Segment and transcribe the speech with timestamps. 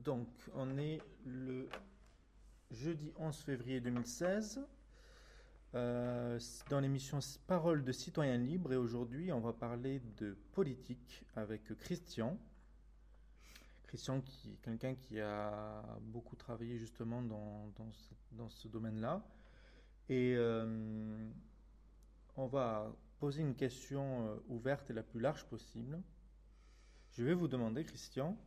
[0.00, 1.68] Donc, on est le
[2.70, 4.64] jeudi 11 février 2016
[5.74, 11.76] euh, dans l'émission Parole de citoyens libres et aujourd'hui on va parler de politique avec
[11.78, 12.38] Christian.
[13.86, 17.70] Christian qui quelqu'un qui a beaucoup travaillé justement dans,
[18.32, 19.22] dans ce, domaine-là.
[20.08, 21.28] Et euh,
[22.36, 26.00] on va poser une question euh, ouverte et la plus large possible.
[27.10, 28.38] Je vais vous demander, Christian,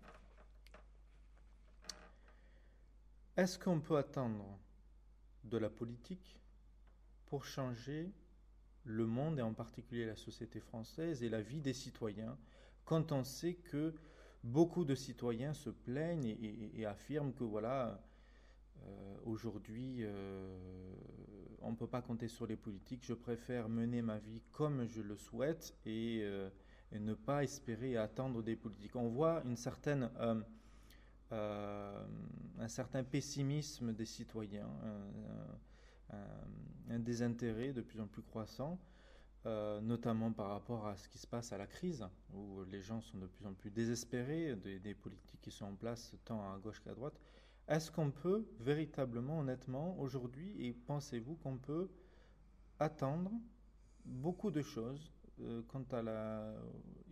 [3.37, 4.45] est-ce qu'on peut attendre
[5.43, 6.39] de la politique
[7.25, 8.11] pour changer
[8.83, 12.37] le monde et en particulier la société française et la vie des citoyens
[12.85, 13.95] quand on sait que
[14.43, 16.37] beaucoup de citoyens se plaignent
[16.75, 17.99] et, affirment que voilà,
[18.83, 20.93] euh, aujourd'hui, euh,
[21.61, 23.03] on ne peut pas compter sur les politiques.
[23.03, 26.49] Je préfère mener ma vie comme je le souhaite et euh,
[26.91, 28.95] et ne pas espérer attendre des politiques.
[28.95, 30.09] On voit une certaine,
[31.31, 32.05] euh,
[32.59, 34.69] un certain pessimisme des citoyens,
[36.89, 38.79] un, désintérêt de plus en plus croissant,
[39.45, 43.01] euh, notamment par rapport à ce qui se passe à la crise, où les gens
[43.01, 46.81] sont de plus en plus désespérés des, politiques qui sont en place tant à gauche
[46.81, 47.19] qu'à droite.
[47.67, 51.89] Est-ce qu'on peut véritablement, honnêtement, aujourd'hui, et pensez-vous qu'on peut
[52.79, 53.31] attendre
[54.05, 56.53] beaucoup de choses euh, quant à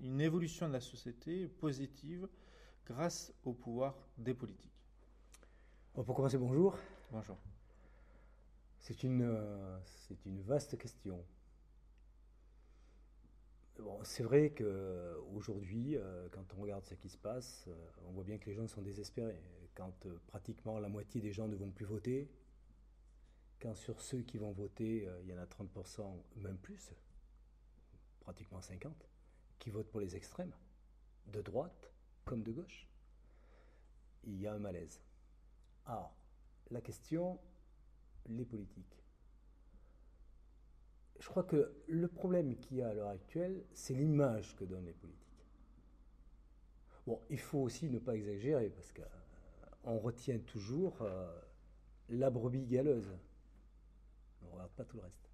[0.02, 2.28] une évolution de la société positive
[2.86, 4.72] grâce au pouvoir des politiques
[5.94, 6.78] Pour commencer, bonjour.
[7.12, 7.38] Bonjour.
[8.80, 11.24] C'est une, euh, c'est une vaste question.
[13.80, 17.68] Bon, c'est vrai qu'aujourd'hui, euh, quand on regarde ce qui se passe,
[18.06, 19.42] on voit bien que les gens sont désespérés.
[19.74, 22.30] Quand pratiquement la moitié des gens ne vont plus voter,
[23.60, 26.04] quand sur ceux qui vont voter, il y en a 30%,
[26.36, 26.94] même plus,
[28.20, 29.10] pratiquement 50,
[29.58, 30.54] qui votent pour les extrêmes,
[31.28, 31.93] de droite
[32.26, 32.88] comme de gauche.
[34.26, 35.02] Il y a un malaise.
[35.86, 36.14] Alors,
[36.72, 37.40] la question,
[38.28, 39.04] les politiques.
[41.20, 44.86] Je crois que le problème qu'il y a à l'heure actuelle, c'est l'image que donnent
[44.86, 45.24] les politiques.
[47.06, 51.42] Bon, il faut aussi ne pas exagérer, parce qu'on euh, retient toujours euh,
[52.10, 53.12] la brebis galeuse.
[54.42, 55.30] On ne regarde pas tout le reste.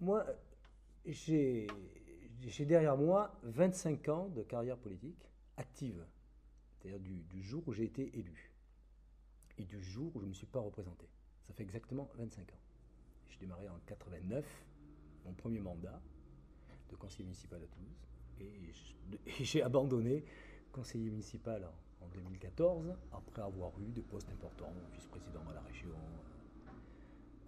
[0.00, 0.26] Moi,
[1.04, 1.66] j'ai
[2.64, 6.04] derrière moi 25 ans de carrière politique active,
[6.78, 8.52] c'est-à-dire du, jour où j'ai été élu
[9.58, 11.08] et du jour où je ne me suis pas représenté.
[11.46, 12.60] Ça fait exactement 25 ans.
[13.28, 14.44] J'ai démarré en 89,
[15.24, 16.00] mon premier mandat
[16.90, 18.06] de conseiller municipal à Toulouse,
[18.40, 20.24] et j'ai abandonné
[20.72, 25.88] conseiller municipal en, 2014, après avoir eu des postes importants, vice-président à la région,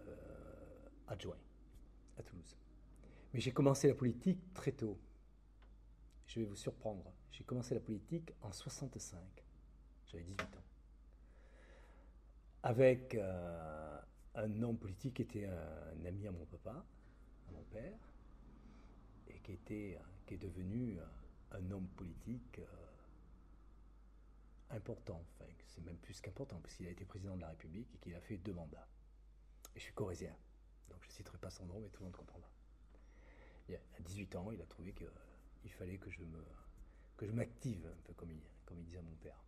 [0.09, 0.15] euh,
[1.06, 1.37] adjoint
[2.19, 2.56] à Toulouse.
[3.38, 4.99] Mais j'ai commencé la politique très tôt.
[6.26, 7.15] Je vais vous surprendre.
[7.31, 9.21] J'ai commencé la politique en 65.
[10.06, 10.65] J'avais 18 ans.
[12.65, 14.00] Avec euh,
[14.34, 16.84] un homme politique qui était un, ami à mon papa,
[17.49, 17.97] à mon père,
[19.28, 20.99] et qui, était, qui est devenu
[21.53, 22.66] un homme politique euh,
[24.70, 25.25] important.
[25.37, 28.16] Enfin, c'est même plus qu'important, parce qu'il a été président de la République et qu'il
[28.16, 28.88] a fait deux mandats.
[29.76, 30.34] Et je suis corésien.
[30.91, 32.50] Donc je ne citerai pas son nom, mais tout le monde comprendra
[33.77, 36.45] à 18 ans, il a trouvé qu'il euh, fallait que je me
[37.17, 39.43] que je m'active, un peu comme il, disait à mon père.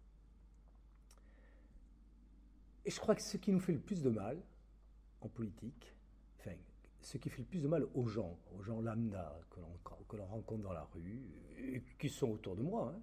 [2.85, 4.43] Et je crois que ce qui nous fait le plus de mal
[5.21, 5.95] en politique,
[6.39, 6.57] enfin,
[7.01, 10.17] ce qui fait le plus de mal aux gens, aux gens lambda que l'on, que
[10.17, 11.23] l'on rencontre dans la rue,
[11.59, 13.01] et qui sont autour de moi, hein,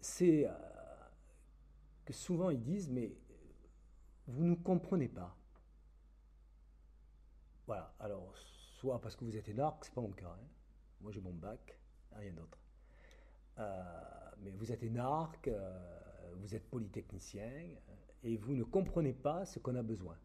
[0.00, 0.52] c'est euh,
[2.04, 3.16] que souvent ils disent Mais
[4.28, 5.36] vous ne comprenez pas.
[7.66, 8.32] Voilà, alors
[9.00, 10.28] parce que vous êtes énarque, c'est pas mon cas.
[10.28, 10.46] Hein.
[11.00, 11.78] Moi j'ai mon bac,
[12.12, 12.58] rien d'autre.
[13.58, 13.82] Euh,
[14.42, 19.58] mais vous êtes énarque, euh, vous êtes polytechnicien, euh, et vous ne comprenez pas ce
[19.58, 20.16] qu'on a besoin.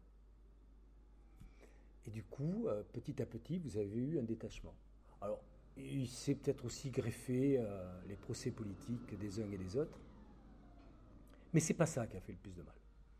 [2.04, 4.74] Et du coup, petit à petit, vous avez eu un détachement.
[5.20, 5.40] Alors,
[5.76, 7.64] il s'est peut-être aussi greffé
[8.08, 10.00] les procès politiques des uns et des autres,
[11.52, 12.74] mais c'est pas ça qui a fait le plus de mal.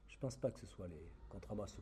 [0.08, 1.76] Je pense pas que ce soit les, contrairement à ce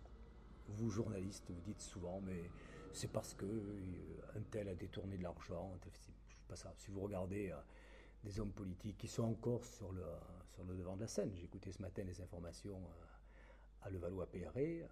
[0.68, 2.50] vous, journalistes, vous dites souvent, mais
[2.92, 5.78] c'est parce que euh, un tel a détourné de l'argent.
[6.48, 6.72] Pas ça.
[6.76, 7.56] Si vous regardez euh,
[8.24, 10.04] des hommes politiques qui sont encore sur le,
[10.54, 14.88] sur le devant de la scène, j'ai écouté ce matin les informations euh, à Levallois-Perret.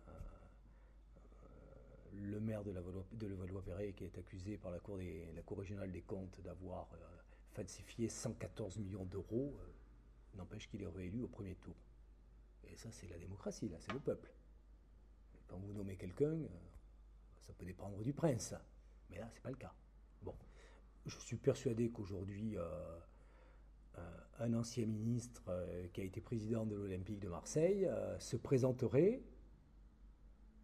[2.15, 6.01] Le maire de, Levallois-Perret qui est accusé par la Cour, des, la cour régionale des
[6.03, 6.89] comptes d'avoir
[7.53, 9.55] falsifié 114 millions d'euros,
[10.35, 11.75] n'empêche qu'il est réélu au premier tour.
[12.65, 14.33] Et ça, c'est la démocratie, là, c'est le peuple.
[15.49, 16.35] Quand vous nommez quelqu'un,
[17.43, 18.55] ça peut dépendre du prince.
[19.11, 19.73] Mais là, ce n'est pas le cas.
[20.23, 20.35] Bon,
[21.07, 22.99] je suis persuadé qu'aujourd'hui, euh,
[23.99, 27.89] euh, un ancien ministre euh, qui a été président de l'Olympique de Marseille
[28.19, 29.23] se présenterait,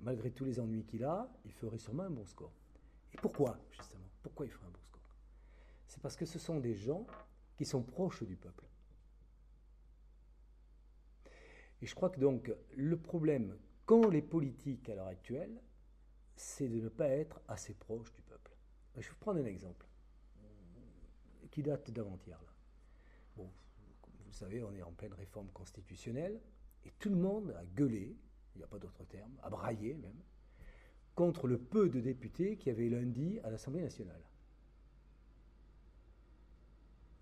[0.01, 2.53] malgré tous les ennuis qu'il a, il ferait sûrement un bon score.
[3.13, 4.09] Et pourquoi, justement?
[4.23, 5.03] Pourquoi il ferait un bon score?
[5.87, 7.07] C'est parce que ce sont des gens
[7.57, 8.65] qui sont proches du peuple.
[11.81, 13.57] Et je crois que donc le problème
[13.87, 15.61] qu'ont les politiques à l'heure actuelle,
[16.37, 18.53] c'est de ne pas être assez proche du peuple.
[18.97, 19.87] Je vais vous prendre un exemple
[21.51, 22.41] qui date d'avant-hier.
[23.37, 23.49] Bon,
[24.27, 26.41] vous savez, on est en pleine réforme constitutionnelle,
[26.85, 28.17] et tout le monde a gueulé,
[28.55, 30.21] il n'y a pas d'autre terme, a braillé même,
[31.15, 34.21] contre le peu de députés qui avaient lundi à l'Assemblée nationale.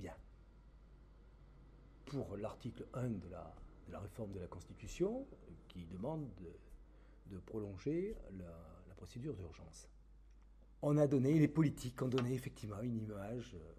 [0.01, 0.17] Bien.
[2.07, 5.27] Pour l'article 1 de la, réforme de la Constitution,
[5.69, 9.89] qui demande de, prolonger la, procédure d'urgence.
[10.81, 13.73] On a donné, les politiques ont donné effectivement une image euh,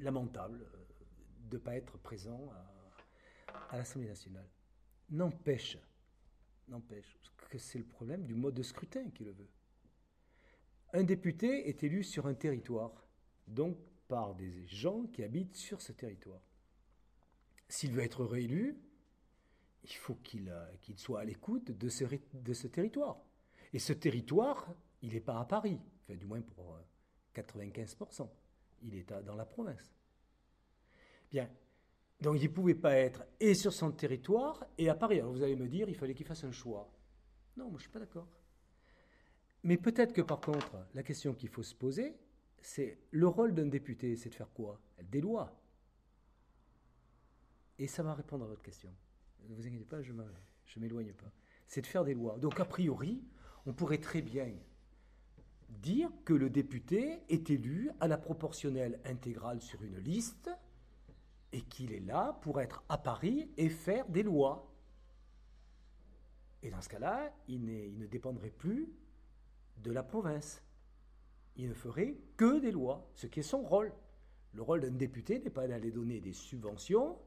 [0.00, 0.76] lamentable euh,
[1.48, 2.52] de ne pas être présent
[3.70, 4.46] à, l'Assemblée nationale.
[5.08, 5.78] N'empêche,
[6.68, 7.16] n'empêche
[7.48, 9.48] que c'est le problème du mode de scrutin qui le veut.
[10.92, 13.06] Un député est élu sur un territoire,
[13.48, 13.78] donc
[14.08, 16.42] par des gens qui habitent sur ce territoire.
[17.70, 18.76] S'il veut être réélu,
[19.84, 23.20] il faut qu'il euh, soit à l'écoute de ce, territoire.
[23.72, 26.78] Et ce territoire, il n'est pas à Paris, du moins pour
[27.34, 28.22] 95%.
[28.22, 28.26] Euh,
[28.82, 29.94] il est dans la province.
[31.30, 31.48] Bien.
[32.20, 35.18] Donc il ne pouvait pas être et sur son territoire et à Paris.
[35.18, 36.92] Alors vous allez me dire, il fallait qu'il fasse un choix.
[37.56, 38.28] Non, moi je ne suis pas d'accord.
[39.64, 42.16] Mais peut-être que par contre, la question qu'il faut se poser,
[42.60, 44.80] c'est le rôle d'un député, c'est de faire quoi?
[45.02, 45.60] Des lois.
[47.78, 48.94] Et ça va répondre à votre question.
[49.48, 51.30] Ne vous inquiétez pas, je ne m'éloigne pas.
[51.66, 52.38] C'est de faire des lois.
[52.38, 53.22] Donc a priori,
[53.66, 54.52] on pourrait très bien
[55.68, 60.50] dire que le député est élu à la proportionnelle intégrale sur une liste
[61.52, 64.70] et qu'il est là pour être à Paris et faire des lois.
[66.62, 68.92] Et dans ce cas-là, il, il, ne dépendrait plus
[69.78, 70.62] de la province.
[71.56, 73.92] Il ne ferait que des lois, ce qui est son rôle.
[74.52, 77.18] Le rôle d'un député n'est pas d'aller donner des subventions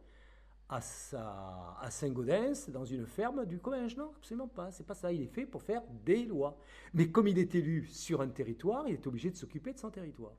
[0.70, 3.98] à, sa, à Saint-Gaudens dans une ferme du Comminges.
[3.98, 4.72] Non, absolument pas.
[4.72, 5.12] C'est pas ça.
[5.12, 6.58] Il est fait pour faire des lois.
[6.94, 9.92] Mais comme il est élu sur un territoire, il est obligé de s'occuper de son
[9.92, 10.36] territoire.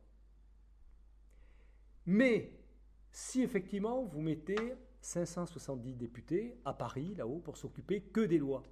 [2.06, 2.52] Mais
[3.11, 8.62] si effectivement vous mettez 570 députés à Paris, là-haut, pour s'occuper que des lois,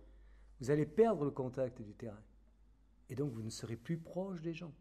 [0.60, 2.22] vous allez perdre le contact du terrain.
[3.08, 4.72] Et donc vous ne serez plus proche des gens.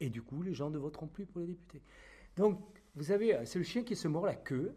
[0.00, 1.82] Et du coup, les gens ne voteront plus pour les députés.
[2.36, 2.60] Donc,
[2.96, 4.74] vous savez, c'est le chien qui se mord la queue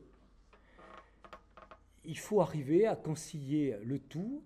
[2.08, 4.44] il faut arriver à concilier le tout,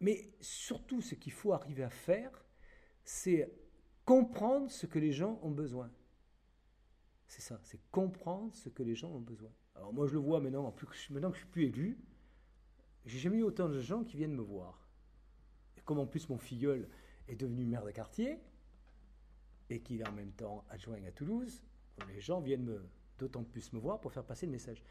[0.00, 2.44] mais surtout ce qu'il faut arriver à faire,
[3.04, 3.52] c'est
[4.04, 5.90] comprendre ce que les gens ont besoin.
[7.26, 9.50] C'est ça, c'est comprendre ce que les gens ont besoin.
[9.74, 10.74] Alors moi je le vois maintenant,
[11.10, 11.98] maintenant que je suis plus élu,
[13.06, 14.88] j'ai jamais eu autant de gens qui viennent me voir.
[15.76, 16.88] Et comme en plus mon filleul
[17.28, 18.38] est devenu maire de quartier,
[19.68, 21.62] et qu'il est en même temps adjoint à Toulouse,
[22.08, 22.80] les gens viennent
[23.18, 24.82] d'autant plus me voir pour faire passer le message.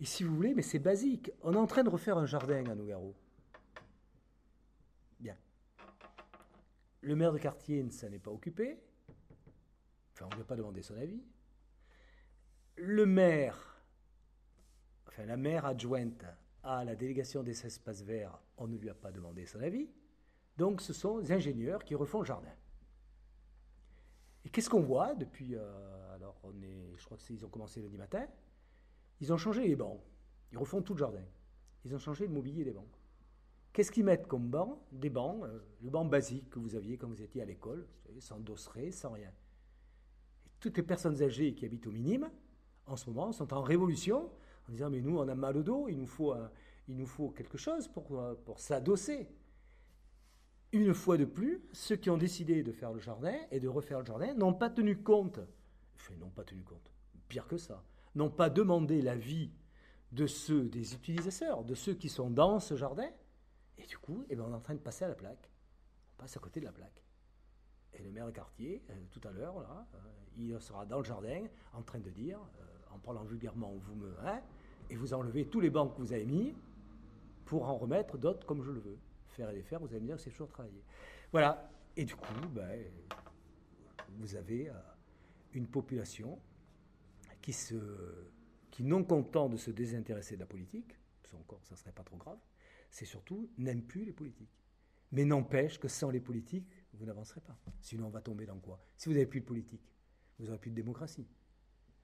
[0.00, 1.32] Et si vous voulez, mais c'est basique.
[1.42, 3.14] On est en train de refaire un jardin à Nougaro.
[5.18, 5.36] Bien.
[7.00, 8.78] Le maire de quartier ne s'en est pas occupé.
[10.12, 11.22] Enfin, on ne lui a pas demandé son avis.
[12.76, 13.82] Le maire,
[15.08, 16.24] enfin la maire adjointe
[16.62, 19.88] à la délégation des espaces verts, on ne lui a pas demandé son avis.
[20.56, 22.54] Donc ce sont les ingénieurs qui refont le jardin.
[24.44, 25.56] Et qu'est-ce qu'on voit depuis...
[25.56, 28.26] Euh, alors on est, je crois qu'ils ont commencé lundi matin.
[29.20, 30.00] Ils ont changé les bancs.
[30.52, 31.24] Ils refont tout le jardin.
[31.84, 32.88] Ils ont changé le mobilier des bancs.
[33.72, 37.08] Qu'est-ce qu'ils mettent comme banc Des bancs, euh, le banc basique que vous aviez quand
[37.08, 37.86] vous étiez à l'école,
[38.18, 39.32] sans dosseret, sans rien.
[40.60, 42.30] Toutes les personnes âgées qui habitent au minime,
[42.86, 44.30] en ce moment, sont en révolution
[44.68, 46.34] en disant Mais nous, on a mal au dos, il nous faut,
[46.88, 49.28] il nous faut quelque chose pour, pour s'adosser.
[50.72, 54.00] Une fois de plus, ceux qui ont décidé de faire le jardin et de refaire
[54.00, 55.40] le jardin n'ont pas tenu compte.
[55.94, 56.92] Enfin, n'ont pas tenu compte.
[57.28, 57.84] Pire que ça
[58.18, 59.50] n'ont pas demandé l'avis
[60.12, 63.08] de ceux des utilisateurs, de ceux qui sont dans ce jardin.
[63.78, 65.50] Et du coup, eh ben, on est en train de passer à la plaque.
[66.12, 67.02] On passe à côté de la plaque.
[67.94, 69.98] Et le maire de quartier, euh, tout à l'heure, là, euh,
[70.36, 74.12] il sera dans le jardin en train de dire, euh, en parlant vulgairement, vous me.
[74.26, 74.40] Hein,
[74.90, 76.54] et vous enlevez tous les bancs que vous avez mis
[77.44, 78.98] pour en remettre d'autres comme je le veux.
[79.28, 80.82] Faire et les faire, vous allez me dire c'est toujours travailler.
[81.30, 81.70] Voilà.
[81.96, 82.84] Et du coup, ben,
[84.18, 84.70] vous avez
[85.52, 86.38] une population
[88.70, 90.94] qui, non content de se désintéresser de la politique,
[91.34, 92.38] encore, ça serait pas trop grave,
[92.90, 94.64] c'est surtout n'aime plus les politiques.
[95.12, 97.58] Mais n'empêche que sans les politiques, vous n'avancerez pas.
[97.80, 98.82] Sinon, on va tomber dans quoi?
[98.96, 99.94] Si vous n'avez plus de politique,
[100.38, 101.26] vous n'aurez plus de démocratie.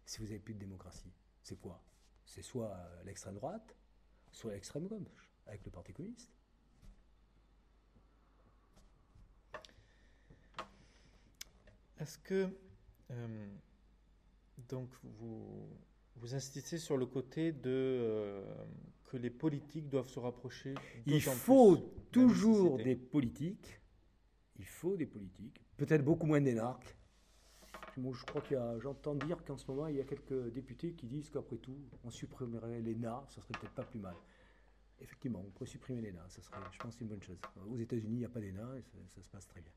[0.06, 1.82] si vous n'avez plus de démocratie C'est quoi?
[2.24, 3.76] C'est soit l'extrême droite,
[4.32, 6.32] soit l'extrême gauche, avec le Parti communiste.
[11.98, 12.48] Est-ce que
[13.10, 13.56] euh,
[14.68, 15.68] donc vous,
[16.16, 18.42] vous insistez sur le côté de euh,
[19.04, 20.74] que les politiques doivent se rapprocher.
[21.06, 21.76] Il faut
[22.10, 23.80] toujours des politiques.
[24.56, 25.60] Il faut des politiques.
[25.76, 26.96] Peut-être beaucoup moins d'énarques.
[27.96, 30.94] Je crois qu'il y a, j'entends dire qu'en ce moment, il y a quelques députés
[30.94, 34.14] qui disent qu'après tout, on supprimerait l'ENA, ça serait peut-être pas plus mal.
[35.00, 37.38] Effectivement, on pourrait supprimer l'ENA, ça serait, je pense, une bonne chose.
[37.68, 39.72] Aux États-Unis, il n'y a pas d'ENA et ça, se passe très bien.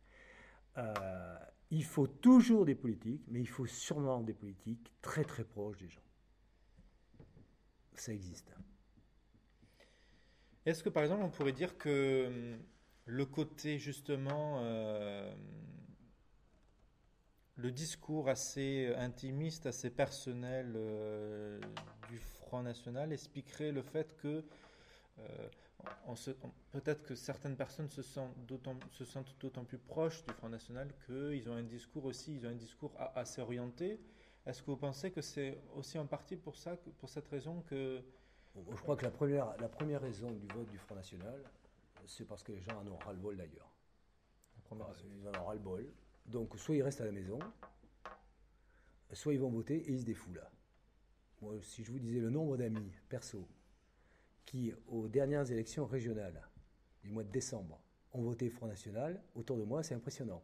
[0.77, 1.37] Euh,
[1.69, 5.89] il faut toujours des politiques, mais il faut sûrement des politiques très très proches des
[5.89, 6.01] gens.
[7.93, 8.53] Ça existe.
[10.65, 12.59] Est-ce que par exemple on pourrait dire que hum,
[13.05, 15.33] le côté justement, euh,
[17.55, 21.59] le discours assez intimiste, assez personnel euh,
[22.09, 24.45] du Front National expliquerait le fait que
[26.71, 31.63] peut-être que certaines personnes se sentent d'autant plus proches du Front National qu'ils ont un
[31.63, 33.99] discours aussi, ils ont un discours assez orienté.
[34.45, 38.01] Est-ce que vous pensez que c'est aussi en partie pour ça, pour cette raison que
[38.55, 41.43] je crois que la première, la première raison du vote du Front National,
[42.05, 43.71] c'est parce que les gens en ont ras-le-bol d'ailleurs.
[44.57, 45.85] Ils en ont ras-le-bol.
[46.25, 47.39] Donc soit ils restent à la maison,
[49.13, 50.43] soit ils vont voter et ils se défoulent.
[51.41, 53.47] Moi, si je vous disais le nombre d'amis perso
[54.47, 56.41] qui, aux dernières élections régionales
[57.03, 57.79] du mois de décembre,
[58.13, 60.41] ont voté Front National, autour de moi, c'est impressionnant.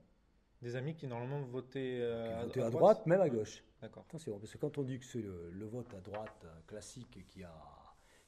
[0.61, 3.63] Des amis qui normalement votaient, euh, à, droite, même à gauche.
[3.81, 4.05] D'accord.
[4.07, 7.53] Attention, parce que quand on dit que c'est le, vote à droite classique qui a,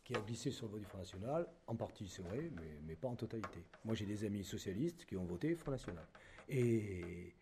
[0.04, 2.96] qui a glissé sur le vote du Front National, en partie c'est vrai, mais, mais,
[2.96, 3.64] pas en totalité.
[3.84, 6.06] Moi j'ai des amis socialistes qui ont voté Front National.
[6.50, 7.34] Et,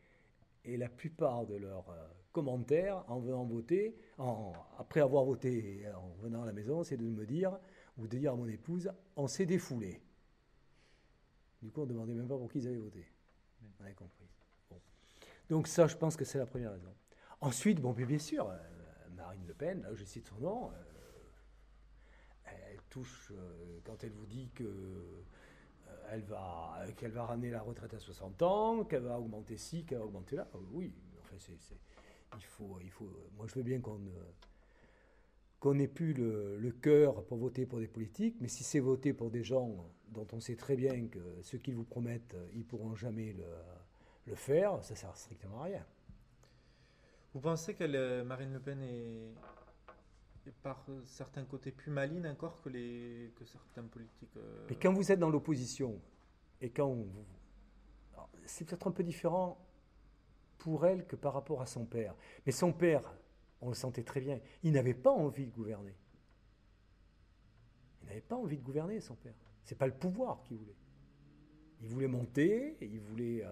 [0.66, 6.14] et la plupart de leurs euh, commentaires en venant voter, en, après avoir voté en
[6.22, 7.58] venant à la maison, c'est de me dire
[7.98, 10.02] ou de dire à mon épouse, on s'est défoulé.
[11.62, 13.06] Du coup, on ne demandait même pas pour qui ils avaient voté.
[13.80, 14.26] On a compris.
[15.50, 16.94] Donc ça, je pense que c'est la première raison.
[17.42, 18.58] Ensuite, bon, bien sûr, euh,
[19.16, 20.74] Marine Le Pen, là je cite son nom, euh,
[22.46, 25.24] elle touche, euh, quand elle vous dit que
[26.10, 30.00] elle va, qu'elle va ramener la retraite à 60 ans, qu'elle va augmenter ci, qu'elle
[30.00, 31.54] va augmenter là, oui, enfin, c'est,
[32.36, 34.00] il faut, il faut, moi je veux bien qu'on
[35.64, 39.32] qu'on n'ait plus le, cœur pour voter pour des politiques, mais si c'est voter pour
[39.32, 42.96] des gens dont on sait très bien que ce qu'ils vous promettent, ils ne pourront
[42.96, 43.34] jamais
[44.28, 45.86] le, faire, ça sert strictement à rien.
[47.34, 53.32] Vous pensez que Marine Le Pen est, par certains côtés plus maligne encore que, les,
[53.38, 55.98] que certains politiques euh, Mais quand vous êtes dans l'opposition,
[56.60, 57.08] et quand vous...
[58.46, 59.66] C'est peut-être un peu différent
[60.58, 62.16] pour elle que par rapport à son père.
[62.46, 63.14] Mais son père,
[63.64, 64.40] on le sentait très bien.
[64.64, 65.96] Il n'avait pas envie de gouverner.
[68.02, 69.34] Il n'avait pas envie de gouverner, son père.
[69.64, 70.76] C'est pas le pouvoir qu'il voulait.
[71.82, 73.50] Il voulait monter, il voulait, euh,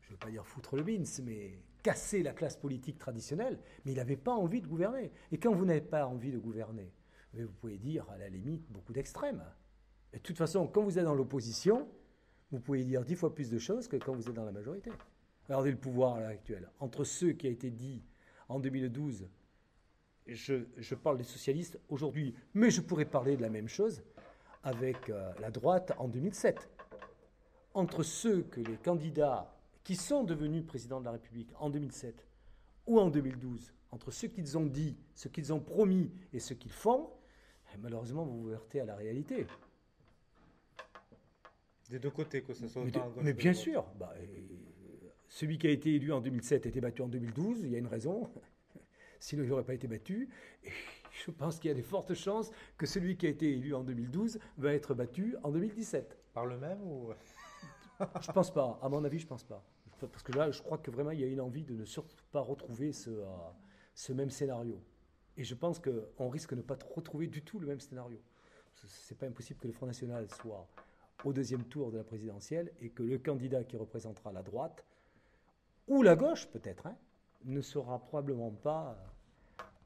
[0.00, 3.92] je ne veux pas dire foutre le bins, mais casser la classe politique traditionnelle, mais
[3.92, 5.10] il n'avait pas envie de gouverner.
[5.32, 6.92] Et quand vous n'avez pas envie de gouverner,
[7.32, 9.42] vous pouvez dire à la limite beaucoup d'extrêmes.
[10.12, 11.88] De toute façon, quand vous êtes dans l'opposition,
[12.50, 14.90] vous pouvez dire dix fois plus de choses que quand vous êtes dans la majorité.
[15.44, 16.68] Regardez le pouvoir à l'heure actuelle.
[16.80, 18.04] Entre ceux qui a été dit
[18.50, 19.28] en 2012,
[20.26, 24.02] je, parle des socialistes aujourd'hui, mais je pourrais parler de la même chose
[24.64, 26.68] avec euh, la droite en 2007.
[27.74, 32.26] Entre ceux que les candidats qui sont devenus présidents de la République en 2007
[32.86, 36.72] ou en 2012, entre ceux qu'ils ont dit, ce qu'ils ont promis et ce qu'ils
[36.72, 37.08] font,
[37.72, 39.46] eh, malheureusement, vous vous heurtez à la réalité.
[41.88, 42.84] Des deux côtés, que ce soit.
[42.84, 42.92] Mais,
[43.22, 43.84] mais bien sûr.
[43.98, 44.12] Bah,
[45.30, 47.78] celui qui a été élu en 2007 a été battu en 2012, il y a
[47.78, 48.28] une raison.
[49.20, 50.28] Sinon, il n'aurait pas été battu.
[50.64, 50.70] Et
[51.24, 53.84] je pense qu'il y a des fortes chances que celui qui a été élu en
[53.84, 56.18] 2012 va être battu en 2017.
[56.34, 57.10] Par le même ou
[58.20, 58.78] Je pense pas.
[58.82, 59.64] À mon avis, je pense pas.
[60.00, 62.16] Parce que là, je crois que vraiment, il y a une envie de ne surtout
[62.32, 63.26] pas retrouver ce, euh,
[63.94, 64.82] ce même scénario.
[65.36, 68.20] Et je pense qu'on risque de ne pas retrouver du tout le même scénario.
[68.74, 70.66] C'est pas impossible que le Front National soit
[71.24, 74.86] au deuxième tour de la présidentielle et que le candidat qui représentera la droite
[75.90, 76.96] ou la gauche peut-être, hein,
[77.44, 78.96] ne sera probablement pas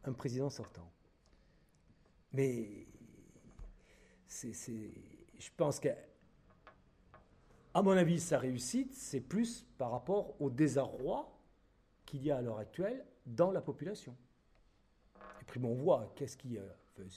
[0.05, 0.93] un président sortant.
[2.33, 2.87] Mais
[4.27, 4.53] c'est,
[5.39, 5.97] je pense qu'à
[7.75, 11.33] mon avis, sa réussite, c'est plus par rapport au désarroi
[12.05, 14.15] qu'il y a à l'heure actuelle dans la population.
[15.41, 16.59] Et puis on voit qu'est-ce qui...
[16.59, 16.69] Euh,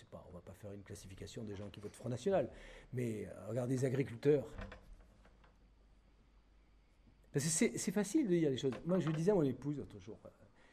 [0.09, 2.49] pas, on va pas faire une classification des gens qui votent Front National,
[2.93, 4.47] mais euh, regardez les agriculteurs
[7.39, 8.73] c'est facile de dire les choses.
[8.85, 10.19] Moi, je disais à mon épouse l'autre jour,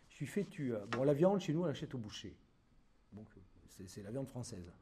[0.09, 0.73] Je lui fais tu.
[0.90, 2.37] Bon, la viande, chez nous, on l'achète au boucher.
[3.12, 3.28] Donc,
[3.68, 4.73] c'est la viande française.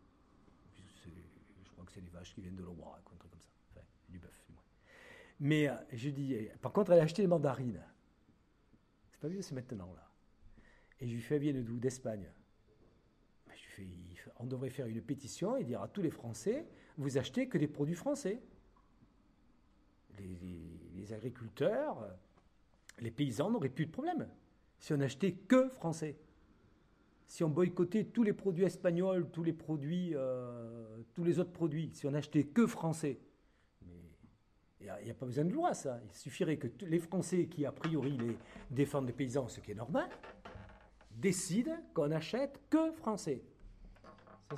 [1.65, 3.49] Je crois que c'est les vaches qui viennent de l'Aubrac, un truc comme ça.
[3.71, 4.63] Enfin, du bœuf, du moins.
[5.41, 7.83] Mais euh, je dis, par contre, elle a acheté des mandarines.
[9.11, 10.11] C'est pas mieux, c'est maintenant, là.
[11.01, 12.31] Et je lui fais, viennent d'où D'Espagne.
[13.49, 17.19] Je lui fais, on devrait faire une pétition et dire à tous les Français, vous
[17.19, 18.41] achetez que des produits français.
[20.19, 20.37] Les,
[21.13, 22.09] agriculteurs,
[23.01, 24.29] les paysans n'auraient plus de problème
[24.79, 26.17] si on achetait que français.
[27.29, 31.91] Si on boycottait tous les produits espagnols, tous les produits, euh, tous les autres produits,
[31.93, 33.21] si on achetait que français,
[34.83, 36.01] il n'y a, pas besoin de loi, ça.
[36.05, 38.37] Il suffirait que les Français qui, a priori, les
[38.71, 40.09] défendent les paysans, ce qui est normal,
[41.13, 43.43] décident qu'on achète que français.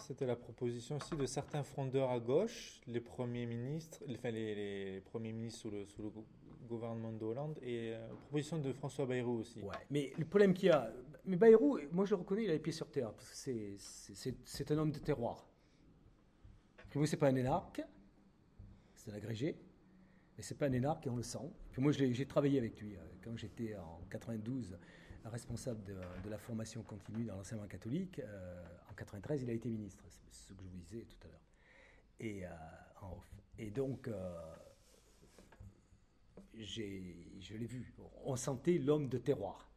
[0.00, 5.32] C'était la proposition aussi de certains frondeurs à gauche, les premiers ministres, enfin les, premiers
[5.32, 6.10] ministres sous le,
[6.68, 9.62] gouvernement de Hollande, et euh, proposition de François Bayrou aussi.
[9.90, 10.90] Mais le problème qu'il y a,
[11.26, 14.78] mais Bayrou, moi je reconnais, il a les pieds sur terre, parce que c'est un
[14.78, 15.46] homme de terroir.
[16.88, 17.82] Puis c'est pas un énarque,
[18.94, 19.58] c'est un agrégé,
[20.36, 21.50] mais c'est pas un énarque et on le sent.
[21.76, 24.78] Moi j'ai travaillé avec lui euh, quand j'étais en 92
[25.30, 28.18] responsable de, la formation continue dans l'enseignement catholique.
[28.18, 31.30] Euh, en 93, il a été ministre, c'est ce que je vous disais tout à
[31.30, 31.40] l'heure.
[32.20, 32.50] Et, euh,
[33.58, 34.54] et donc, euh,
[36.54, 36.82] je
[37.54, 37.94] l'ai vu.
[38.24, 39.70] On sentait l'homme de terroir.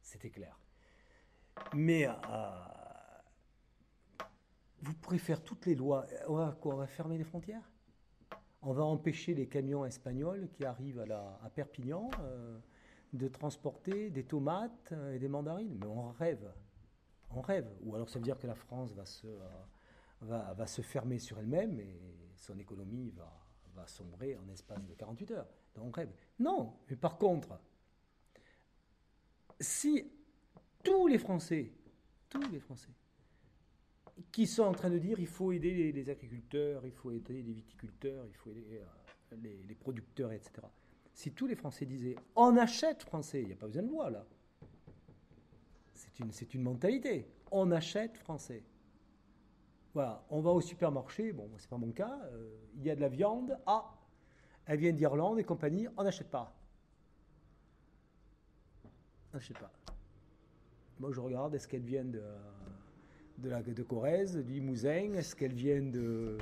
[0.00, 0.58] C'était clair.
[1.74, 2.06] Mais
[4.80, 6.06] vous pourrez faire toutes les lois.
[6.28, 7.68] On va, quoi, on va fermer les frontières?
[8.62, 12.10] On va empêcher les camions espagnols qui arrivent à, la, à Perpignan
[13.12, 15.76] de transporter des tomates euh, et des mandarines.
[15.80, 16.52] Mais on rêve.
[17.30, 17.68] On rêve.
[17.82, 22.00] Ou alors ça veut dire que la France va se, euh, fermer sur elle-même et
[22.36, 25.46] son économie va, sombrer en espace de 48 heures.
[25.76, 26.12] Donc on rêve.
[26.40, 27.60] Non, mais par contre,
[29.60, 30.10] si
[30.82, 31.72] tous les Français,
[32.28, 32.90] tous les Français,
[34.32, 37.52] qui sont en train de dire il faut aider les, agriculteurs, il faut aider les
[37.52, 38.82] viticulteurs, il faut aider
[39.32, 39.36] euh,
[39.68, 40.66] les producteurs, etc
[41.18, 44.08] si tous les Français disaient on achète français, il n'y a pas besoin de loi
[44.08, 44.24] là.
[46.30, 47.28] C'est une, mentalité.
[47.50, 48.62] On achète français.
[49.94, 53.00] Voilà, on va au supermarché, bon, c'est pas mon cas, euh, il y a de
[53.00, 53.96] la viande, ah,
[54.66, 56.54] elle vient d'Irlande et compagnie, on n'achète pas.
[59.32, 59.72] On n'achète pas.
[61.00, 62.22] Moi je regarde, est-ce qu'elle vient de,
[63.38, 66.38] de, la, de Corrèze, du Limousin, est-ce qu'elle vient de,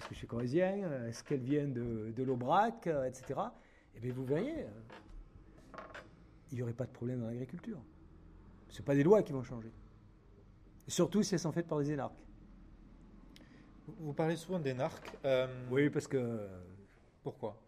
[0.00, 3.40] parce que corrézien, est-ce qu'elle vient de l'Aubrac, etc.
[3.96, 5.78] Eh bien, vous verriez, euh,
[6.50, 7.82] il n'y aurait pas de problème dans l'agriculture.
[8.68, 9.72] Ce pas des lois qui vont changer.
[10.86, 12.18] surtout si elles sont faites par des énarques.
[13.98, 15.16] Vous parlez souvent d'énarques.
[15.24, 16.48] Euh, oui, parce que.
[17.22, 17.60] Pourquoi?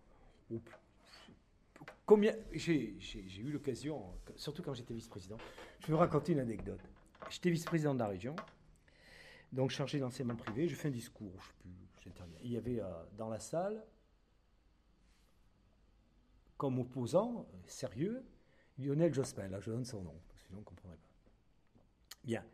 [2.05, 2.97] Combien J'ai
[3.39, 4.03] eu l'occasion,
[4.37, 5.37] surtout quand j'étais vice-président,
[5.81, 6.81] je vais vous raconter une anecdote.
[7.31, 8.35] J'étais vice-président de la région,
[9.53, 10.69] donc chargé d'enseignement privé.
[10.69, 11.71] Je fais un discours, je sais plus,
[12.05, 12.39] j'interviens.
[12.43, 12.87] Il y avait euh,
[13.17, 13.85] dans la salle
[16.59, 18.23] comme opposant euh, sérieux
[18.79, 19.49] Lionel Jospin.
[19.49, 21.33] Là, je donne son nom, sinon on ne comprendrait pas.
[22.25, 22.45] Bien.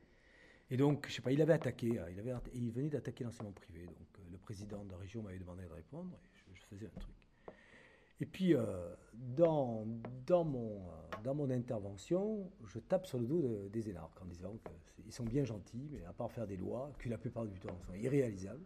[0.70, 3.52] Et donc, je sais pas, il avait attaqué, euh, il, avait, il venait d'attaquer l'enseignement
[3.52, 3.86] privé.
[3.86, 7.00] Donc, euh, le président de la région m'avait demandé de répondre et je, faisais un
[7.00, 7.14] truc.
[8.20, 8.54] Et puis,
[9.12, 9.84] dans,
[10.24, 10.80] dans, mon,
[11.24, 14.56] dans mon intervention, je tape sur le dos des énarques en disant
[14.94, 17.76] qu'ils sont bien gentils, mais à part faire des lois, qui la plupart du temps
[17.80, 18.64] sont irréalisables.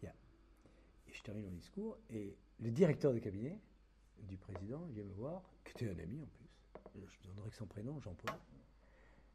[0.00, 0.12] Bien.
[1.08, 3.58] Et je termine mon discours et le directeur de cabinet
[4.22, 6.48] du président vient me voir, qui était un ami en plus,
[7.06, 8.36] je donnerai que son prénom, Jean-Paul,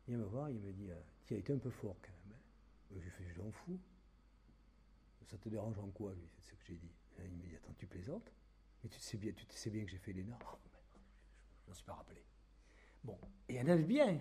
[0.08, 0.90] il vient me voir, il me dit,
[1.26, 2.38] tu as été un peu fort quand même.
[2.38, 3.02] Hein.
[3.04, 3.80] Je fais, je m'en fous.
[5.26, 6.92] Ça te dérange en quoi, lui C'est ce que j'ai dit.
[7.24, 8.32] il me dit, attends, tu plaisantes
[8.84, 10.38] Mais tu sais bien, tu sais bien que j'ai fait l'ENA.
[10.44, 10.58] Oh,
[11.64, 12.24] je n'en suis pas rappelé.
[13.04, 14.20] Bon, et un avait bien.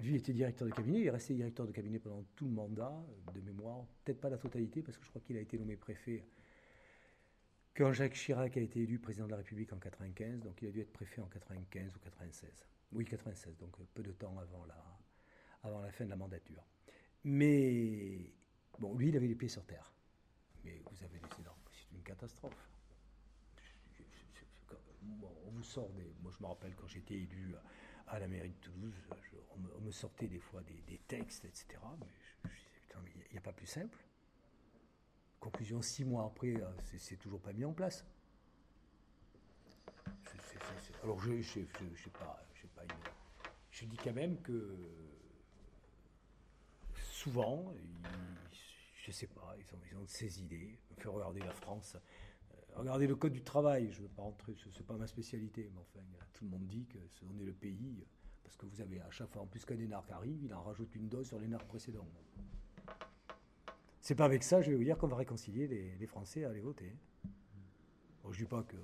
[0.00, 3.04] Lui était directeur de cabinet, il est resté directeur de cabinet pendant tout le mandat,
[3.34, 6.24] de mémoire, peut-être pas la totalité, parce que je crois qu'il a été nommé préfet
[7.74, 10.70] quand Jacques Chirac a été élu président de la République en 95, donc il a
[10.70, 12.66] dû être préfet en 95 ou 96.
[12.92, 14.66] Oui, 96, donc peu de temps avant
[15.80, 16.62] la, fin de la mandature.
[17.24, 18.32] Mais,
[18.78, 19.90] bon, lui, il avait les pieds sur terre.
[20.64, 22.68] Mais vous avez des c'est une catastrophe.
[25.46, 26.14] on vous sort des.
[26.20, 27.54] Moi, je me rappelle quand j'étais élu
[28.08, 28.94] à la mairie de Toulouse,
[29.54, 31.66] on, me, sortait des fois des, textes, etc.
[31.98, 32.50] Mais
[33.06, 33.98] il n'y a pas plus simple.
[35.42, 38.06] Conclusion, six mois après, euh, c'est toujours pas mis en place.
[41.02, 41.66] alors, je ne sais
[42.12, 42.82] pas, pas
[43.72, 44.78] je dis quand même que
[46.94, 47.74] souvent,
[48.94, 50.78] je ne sais pas, ils ont, ils ont, ces idées.
[50.98, 54.54] Faire regarder la France, euh, regardez le code du travail, je ne veux pas rentrer,
[54.54, 57.52] ce n'est pas ma spécialité, mais enfin, tout le monde dit que on est le
[57.52, 58.06] pays,
[58.44, 60.94] parce que vous avez à chaque fois, en plus qu'un énarque arrive, il en rajoute
[60.94, 62.06] une dose sur l'énarque précédent.
[64.02, 66.60] C'est pas avec ça, je vais vous dire, qu'on va réconcilier les, Français à aller
[66.60, 66.92] voter.
[68.24, 68.76] je ne dis pas que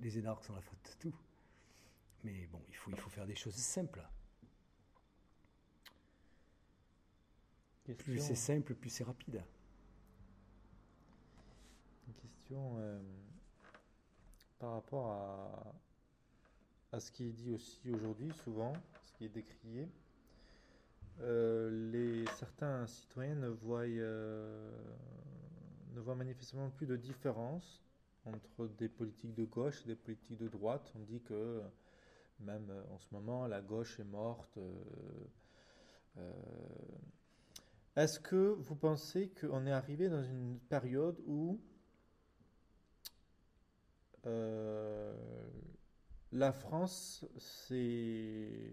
[0.00, 1.14] les énarques sont la faute de tout.
[2.24, 4.02] Mais bon, il faut, il faut faire des choses simples.
[7.98, 9.44] Plus c'est simple, plus c'est rapide.
[12.06, 12.98] Une question euh,
[14.58, 15.74] par rapport à,
[16.92, 18.72] à ce qui est dit aussi aujourd'hui, souvent,
[19.04, 19.86] ce qui est décrié.
[21.20, 24.70] Euh, les, certains citoyens ne voient, euh,
[25.94, 27.82] ne voient manifestement plus de différence
[28.24, 30.92] entre des politiques de gauche et des politiques de droite.
[30.94, 31.62] On dit que
[32.40, 34.58] même en ce moment, la gauche est morte.
[37.96, 41.60] Est-ce que vous pensez qu'on est arrivé dans une période où
[44.26, 45.12] euh,
[46.30, 48.72] la France s'est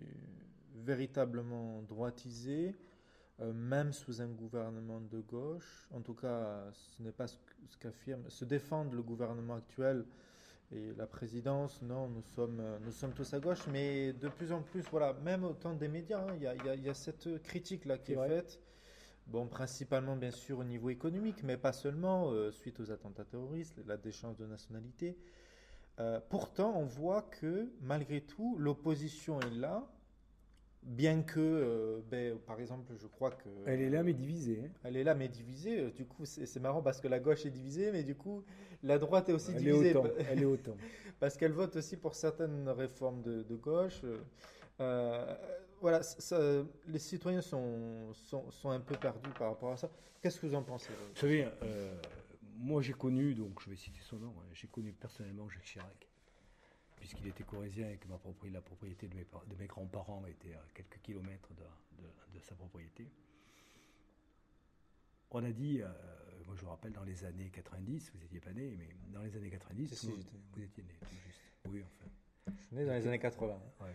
[0.83, 2.75] véritablement droitisée,
[3.39, 5.87] euh, même sous un gouvernement de gauche.
[5.91, 7.37] En tout cas, ce n'est pas ce
[7.79, 8.29] qu'affirme.
[8.29, 10.05] Se défendre le gouvernement actuel
[10.71, 14.61] et la présidence, non, nous sommes, nous sommes tous à gauche, mais de plus en
[14.61, 18.27] plus, voilà, même au temps des médias, hein, il y, a cette critique-là qui est
[18.27, 18.59] faite.
[19.27, 23.79] Bon, principalement bien sûr au niveau économique, mais pas seulement, euh, suite aux attentats terroristes,
[23.87, 25.17] la déchéance de nationalité.
[25.99, 29.87] Euh, pourtant, on voit que malgré tout, l'opposition est là,
[30.85, 33.49] bien que, euh, ben, par exemple, je crois que...
[33.65, 34.61] Elle est là mais divisée.
[34.63, 34.69] Hein.
[34.83, 35.91] Elle est là mais divisée.
[35.91, 38.43] Du coup, c'est marrant parce que la gauche est divisée, mais du coup,
[38.83, 39.91] la droite est aussi elle divisée.
[39.91, 40.09] Est autant.
[40.29, 40.77] Elle est autant.
[41.19, 44.01] parce qu'elle vote aussi pour certaines réformes de, de gauche.
[44.79, 45.35] Euh,
[45.81, 46.01] voilà,
[46.87, 49.89] les citoyens sont, sont, un peu perdus par rapport à ça.
[50.21, 51.93] Qu'est-ce que vous en pensez Vous savez, euh,
[52.57, 56.04] moi j'ai connu, donc je vais citer son nom, hein, j'ai connu personnellement Jacques Chirac,
[57.05, 60.55] puisqu'il était corésien et que ma propriété, la propriété de mes, de mes grands-parents était
[60.55, 63.07] à quelques kilomètres de, de, sa propriété.
[65.29, 65.87] On a dit, euh,
[66.47, 69.35] moi je vous rappelle, dans les années 90, vous n'étiez pas né, mais dans les
[69.35, 70.17] années 90, vous,
[70.53, 70.93] vous, étiez né,
[71.27, 71.41] juste.
[71.69, 72.09] Oui, enfin.
[72.57, 73.61] Je suis né dans les années 80.
[73.81, 73.93] Ouais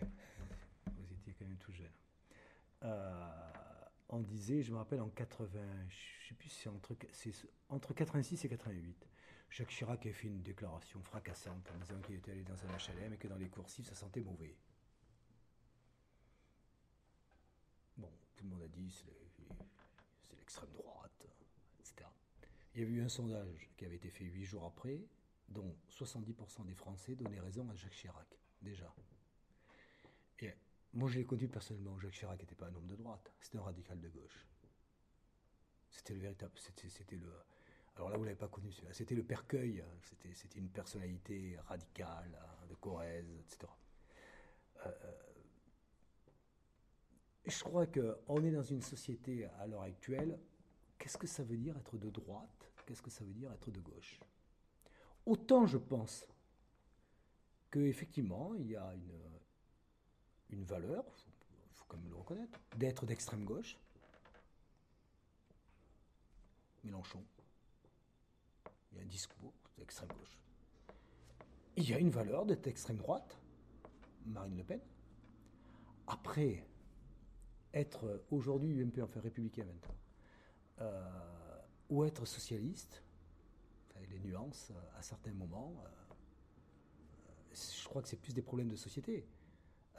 [1.39, 1.91] quand même tout jeune.
[2.83, 3.51] Euh,
[4.09, 6.95] on disait, je me rappelle en 80, je sais plus si c'est entre,
[7.69, 9.07] entre 86 et 88,
[9.51, 13.13] Jacques Chirac a fait une déclaration fracassante en disant qu'il était allé dans un HLM
[13.13, 14.55] et que dans les coursives ça sentait mauvais.
[17.97, 21.27] Bon, tout le monde a dit c'est l'extrême droite,
[21.79, 22.07] etc.
[22.73, 25.01] Il y a eu un sondage qui avait été fait huit jours après,
[25.49, 28.95] dont 70% des Français donnaient raison à Jacques Chirac, déjà.
[30.39, 30.53] Et
[30.93, 31.99] moi, je l'ai connu personnellement.
[31.99, 34.45] Jacques Chirac n'était pas un homme de droite, c'était un radical de gauche.
[35.91, 36.53] C'était le véritable.
[36.57, 37.31] C'était le.
[38.01, 39.79] Alors là, vous l'avez pas connu, c'était le Percueil.
[39.79, 40.13] Hein.
[40.33, 43.71] C'était une personnalité radicale, hein, de Corrèze, etc.
[44.83, 45.11] Euh, euh,
[47.45, 50.39] je crois qu'on est dans une société à l'heure actuelle.
[50.97, 52.71] Qu'est-ce que ça veut dire être de droite?
[52.87, 54.19] Qu'est-ce que ça veut dire être de gauche?
[55.27, 56.25] Autant je pense
[57.69, 58.95] qu'effectivement, il y a
[60.49, 61.05] une valeur,
[61.69, 63.77] il faut, quand même le reconnaître, d'être d'extrême gauche.
[66.83, 67.23] Mélenchon.
[68.91, 70.37] Il y a un discours d'extrême gauche.
[71.77, 73.37] Il y a une valeur d'être extrême droite.
[74.25, 74.79] Marine Le Pen.
[76.07, 76.65] Après,
[77.73, 79.95] être aujourd'hui UMP, enfin républicain maintenant,
[80.81, 83.03] euh, ou être socialiste,
[84.09, 88.75] les nuances euh, à certains moments, euh, je crois que c'est plus des problèmes de
[88.75, 89.25] société.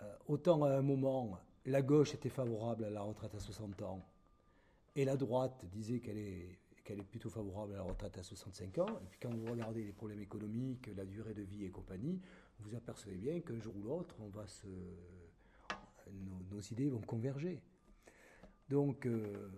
[0.03, 4.07] Euh, autant à un moment, la gauche était favorable à la retraite à 60 ans,
[4.95, 8.79] et la droite disait qu'elle est, qu'elle est plutôt favorable à la retraite à 65
[8.79, 8.99] ans.
[9.03, 12.21] Et puis quand vous regardez les problèmes économiques, la durée de vie et compagnie,
[12.61, 14.67] vous apercevez bien qu'un jour ou l'autre, on va se,
[16.51, 17.61] nos, idées vont converger.
[18.69, 19.51] Donc, euh,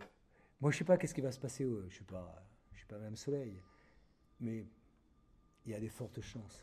[0.61, 1.65] moi, je ne sais pas qu'est-ce qui va se passer.
[1.65, 3.61] je ne suis pas, je suis pas même soleil,
[4.41, 4.67] mais
[5.65, 6.63] il y a des fortes chances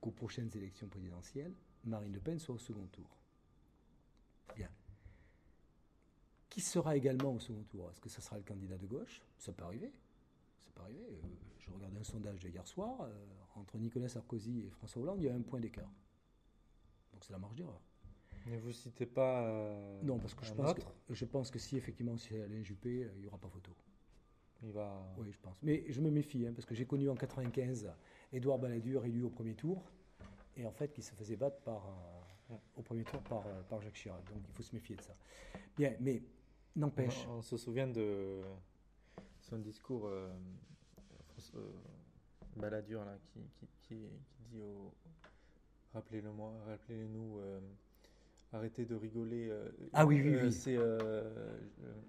[0.00, 3.08] qu'aux prochaines élections présidentielles, Marine Le Pen soit au second tour.
[4.56, 4.68] Bien.
[6.54, 9.20] Qui sera également au second tour Est-ce que ce sera le candidat de gauche?
[9.38, 9.90] Ça peut arriver.
[10.64, 11.04] Ça peut arriver.
[11.10, 11.26] Euh,
[11.58, 13.00] je regardais un sondage de hier soir.
[13.00, 13.12] Euh,
[13.56, 15.90] entre Nicolas Sarkozy et François Hollande, il y a un point d'écart.
[17.12, 17.80] Donc c'est la marge d'erreur.
[18.46, 19.48] Ne vous citez pas.
[19.48, 23.10] Euh, non, parce que je, pense que je pense que si effectivement c'est Alain Juppé,
[23.16, 23.72] il n'y aura pas photo.
[24.62, 25.12] Il va.
[25.18, 25.56] Oui, je pense.
[25.60, 27.90] Mais je me méfie, hein, parce que j'ai connu en 95
[28.32, 29.90] Édouard Balladur élu au premier tour
[30.56, 31.82] et en fait qui se faisait battre par,
[32.76, 34.24] au premier tour par, par Jacques Chirac.
[34.32, 35.16] Donc il faut se méfier de ça.
[35.76, 36.22] Bien, mais
[36.76, 37.26] n'empêche.
[37.28, 38.40] On, se souvient de
[39.40, 40.06] son discours.
[40.06, 40.28] Euh,
[41.56, 41.60] euh,
[42.56, 43.94] Balladur, là, qui, qui, qui,
[44.50, 44.92] dit au.
[45.92, 47.38] Rappelez-le-moi, rappelez-nous.
[47.38, 47.60] Euh,
[48.52, 49.48] arrêtez de rigoler.
[49.50, 50.52] Euh, ah oui, oui, oui.
[50.52, 50.78] C'est.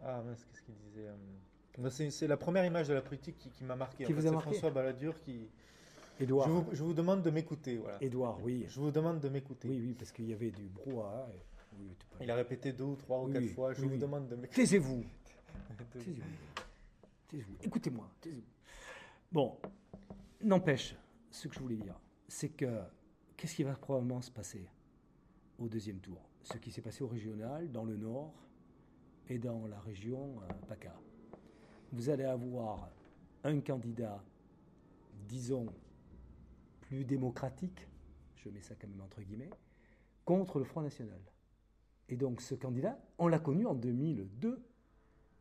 [0.03, 4.03] ah mince, qu'est-ce qu'il disait C'est la première image de la politique qui, m'a marqué.
[4.03, 5.49] Qui vous a marqué François Balladur qui.
[6.19, 6.47] Édouard.
[6.47, 7.77] Je vous, je vous demande de m'écouter.
[7.77, 7.97] Voilà.
[8.01, 8.65] Édouard, oui.
[8.69, 9.67] Je vous demande de m'écouter.
[9.67, 11.27] Oui, oui, parce qu'il y avait du brouhaha.
[11.33, 11.41] Et...
[11.79, 13.73] Oui, Il a répété deux ou trois ou quatre fois.
[13.73, 14.61] Je vous demande de m'écouter.
[14.61, 15.03] Taisez-vous.
[15.91, 16.21] Taisez-vous.
[17.27, 17.55] Taisez-vous.
[17.63, 18.09] Écoutez-moi.
[18.21, 18.47] Taisez-vous.
[19.31, 19.57] Bon,
[20.41, 20.95] n'empêche,
[21.31, 22.81] ce que je voulais dire, c'est que
[23.35, 24.67] qu'est-ce qui va probablement se passer
[25.57, 26.21] au deuxième tour?
[26.43, 28.33] Ce qui s'est passé au régional, dans le nord
[29.29, 30.93] et dans la région euh, PACA.
[31.91, 32.89] Vous allez avoir
[33.43, 34.23] un candidat,
[35.27, 35.67] disons,
[36.81, 37.87] plus démocratique,
[38.35, 39.49] je mets ça quand même entre guillemets,
[40.23, 41.19] contre le Front National.
[42.09, 44.61] Et donc ce candidat, on l'a connu en 2002.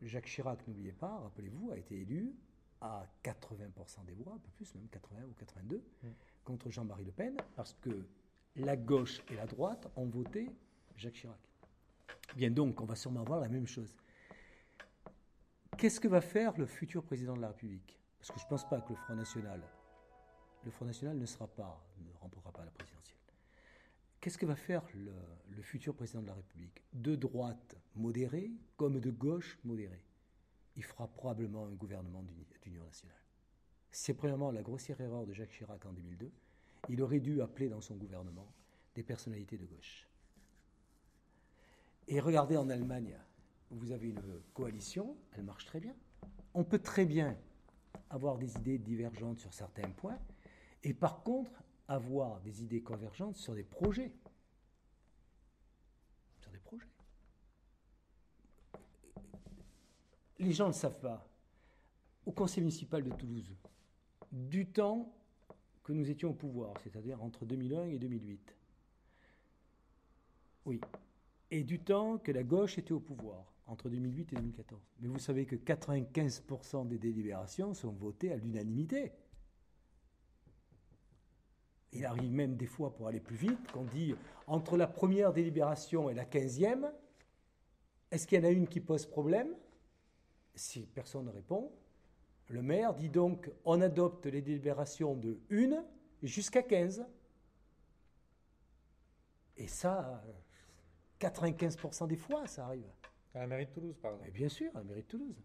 [0.03, 2.35] Jacques Chirac, n'oubliez pas, rappelez-vous, a été élu
[2.81, 6.09] à 80% des voix, un peu plus, même 80 ou 82, mm.
[6.44, 8.07] contre Jean-Marie Le Pen, parce que
[8.57, 10.50] la gauche et la droite ont voté
[10.96, 11.38] Jacques Chirac.
[12.37, 13.94] Bien donc, on va sûrement avoir la même chose.
[15.79, 17.98] Qu'est-ce que va faire le futur président de la République?
[18.18, 19.61] Parce que je ne pense pas que le Front National,
[20.64, 22.93] le Front National ne sera pas, ne remportera pas la présidentielle.
[24.24, 26.82] Qu'est-ce que va faire le, futur président de la République?
[26.94, 30.02] De droite modéré comme de gauche modéré?
[30.76, 32.24] Il fera probablement un gouvernement
[32.62, 33.18] d'union nationale.
[33.92, 36.32] C'est premièrement la grossière erreur de Jacques Chirac en 2002.
[36.88, 38.50] Il aurait dû appeler dans son gouvernement
[38.94, 40.08] des personnalités de gauche.
[42.08, 43.18] Et regardez en Allemagne,
[43.68, 45.94] vous avez une coalition, elle marche très bien.
[46.54, 47.37] On peut très bien
[48.08, 50.18] avoir des idées divergentes sur certains points,
[50.82, 54.12] et par contre avoir des idées convergentes sur des projets.
[56.40, 56.88] Sur des projets.
[60.38, 61.27] Les gens ne le savent pas.
[62.27, 63.55] Au conseil municipal de Toulouse,
[64.33, 65.12] du temps
[65.83, 68.57] que nous étions au pouvoir, c'est-à-dire entre 2001 et 2008.
[70.64, 70.81] Oui.
[71.51, 74.81] Et du temps que la gauche était au pouvoir, entre 2008 et 2014.
[75.01, 79.12] Mais vous savez que 95% des délibérations sont votées à l'unanimité.
[81.94, 84.14] Il arrive même des fois, pour aller plus vite, qu'on dit
[84.46, 86.92] entre la première délibération et la quinzième,
[88.11, 89.54] est-ce qu'il y en a une qui pose problème?
[90.54, 91.72] Si personne ne répond,
[92.48, 95.85] le maire dit donc on adopte les délibérations de une
[96.22, 97.07] jusqu'à 15.
[99.57, 100.22] Et ça,
[101.20, 102.90] 95% des fois, ça arrive.
[103.35, 104.30] À la mairie de Toulouse, par exemple.
[104.33, 105.42] bien sûr, à la mairie de Toulouse.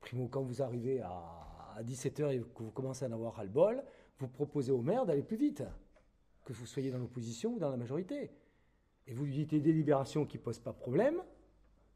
[0.00, 3.84] Primo, quand vous arrivez à 17h et que vous commencez à en avoir ras-le-bol,
[4.18, 5.62] vous proposez au maire d'aller plus vite,
[6.44, 8.30] que vous soyez dans l'opposition ou dans la majorité.
[9.06, 11.22] Et vous lui dites des délibérations qui ne posent pas problème.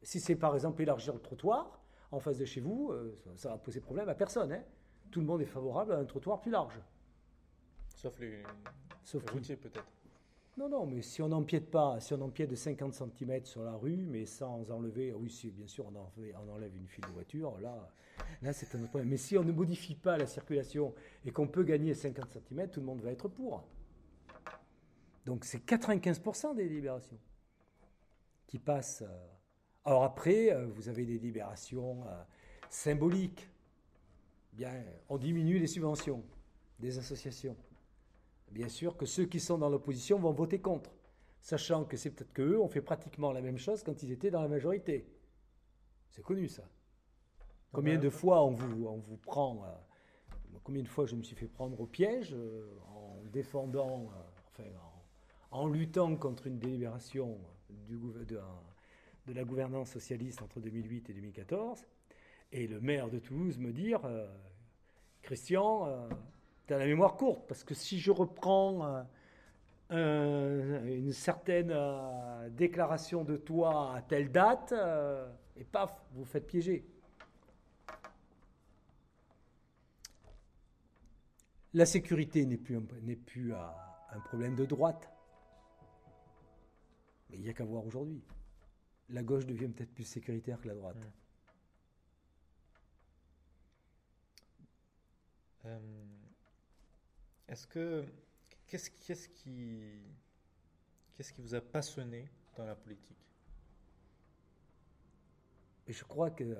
[0.01, 1.81] Si c'est par exemple élargir le trottoir
[2.11, 4.51] en face de chez vous, euh, ça, va poser problème à personne.
[4.51, 4.63] Hein.
[5.11, 6.79] Tout le monde est favorable à un trottoir plus large.
[7.95, 8.43] Sauf les,
[9.03, 10.00] Sauf routiers peut-être.
[10.57, 13.73] Non, non, mais si on n'empiète pas, si on empiète de 50 cm sur la
[13.73, 17.89] rue, mais sans enlever, oui, si, bien sûr, on, enlève une file de voiture, là,
[18.41, 19.09] là c'est un autre problème.
[19.09, 20.93] Mais si on ne modifie pas la circulation
[21.25, 23.63] et qu'on peut gagner 50 cm, tout le monde va être pour.
[25.25, 27.19] Donc c'est 95% des libérations
[28.47, 29.03] qui passent.
[29.03, 29.27] Euh.
[29.85, 32.23] Alors après, euh, vous avez des libérations euh,
[32.69, 33.49] symboliques.
[34.51, 36.23] Bien, on diminue les subventions
[36.79, 37.55] des associations
[38.51, 40.91] bien sûr que ceux qui sont dans l'opposition vont voter contre,
[41.41, 44.41] sachant que c'est peut-être qu'eux ont fait pratiquement la même chose quand ils étaient dans
[44.41, 45.07] la majorité.
[46.09, 46.63] C'est connu ça.
[47.71, 51.37] Combien de fois on vous, on vous prend, euh, combien de fois je me suis
[51.37, 54.69] fait prendre au piège euh, en défendant, euh, enfin
[55.51, 58.39] en, luttant contre une délibération du, de,
[59.27, 61.85] de, la gouvernance socialiste entre 2008 et 2014,
[62.51, 64.01] et le maire de Toulouse me dire,
[65.21, 66.09] Christian,
[66.71, 69.03] tu la mémoire courte, parce que si je reprends
[69.91, 76.47] euh, une certaine euh, déclaration de toi à telle date, euh, et paf, vous faites
[76.47, 76.85] piéger.
[81.73, 85.09] La sécurité n'est plus, n'est plus un problème de droite.
[87.29, 88.21] Mais il n'y a qu'à voir aujourd'hui.
[89.09, 90.97] La gauche devient peut-être plus sécuritaire que la droite.
[97.51, 98.05] Est-ce que
[98.65, 99.81] qu'est-ce, qu'est-ce qui
[101.13, 103.17] qu'est-ce qui vous a passionné dans la politique?
[105.85, 106.55] Je crois que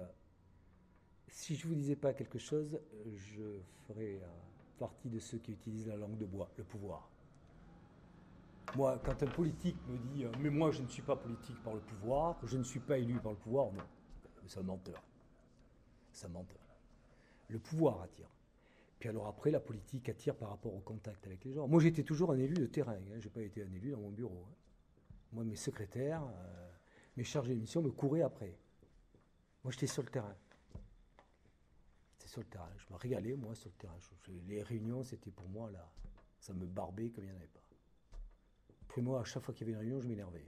[1.30, 4.27] si je vous disais pas quelque chose, je ferais euh,
[4.77, 7.10] partie de ceux qui utilisent la langue de bois, le pouvoir.
[8.75, 11.73] Moi, quand un politique me dit euh, Mais moi, je ne suis pas politique par
[11.73, 13.84] le pouvoir, je ne suis pas élu par le pouvoir, non.
[14.45, 15.01] C'est un menteur.
[16.12, 16.60] C'est un menteur.
[17.47, 18.27] Le pouvoir attire.
[19.02, 21.68] Puis alors après, la politique attire par rapport au contact avec les gens.
[21.68, 22.94] Moi, j'étais toujours un élu de terrain.
[22.94, 23.18] Hein.
[23.18, 24.46] Je n'ai pas été un élu dans mon bureau.
[24.48, 24.54] Hein.
[25.34, 26.70] Moi, mes secrétaires, euh,
[27.18, 28.56] mes chargés de mission me couraient après.
[29.64, 30.36] Moi, j'étais sur le terrain.
[32.20, 32.70] J'étais sur le terrain.
[32.78, 33.98] Je me régalais, moi, sur le terrain.
[34.48, 35.92] les réunions, c'était pour moi, là,
[36.40, 37.60] ça me barbait comme il n'y en avait pas.
[38.84, 40.48] Après, moi, à chaque fois qu'il y avait une réunion, je m'énervais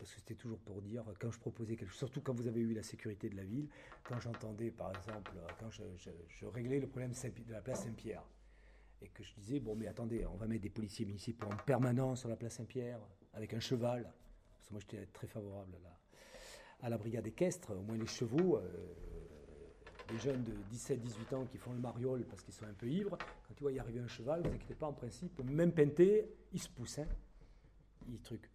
[0.00, 2.60] parce que c'était toujours pour dire, quand je proposais quelque chose, surtout quand vous avez
[2.60, 3.68] eu la sécurité de la ville,
[4.02, 8.22] quand j'entendais, par exemple, quand je, réglais le problème de la place Saint-Pierre,
[9.02, 12.20] et que je disais, bon, mais attendez, on va mettre des policiers municipaux en permanence
[12.20, 12.98] sur la place Saint-Pierre,
[13.34, 14.04] avec un cheval,
[14.56, 15.76] parce que moi j'étais très favorable
[16.80, 18.70] à la, brigade équestre, au moins les chevaux, euh,
[20.10, 23.18] les jeunes de 17-18 ans qui font le mariole parce qu'ils sont un peu ivres,
[23.18, 26.58] quand tu vois y arriver un cheval, vous inquiétez pas, en principe, même peinté, il
[26.58, 27.06] se pousse, hein,
[28.08, 28.48] il truc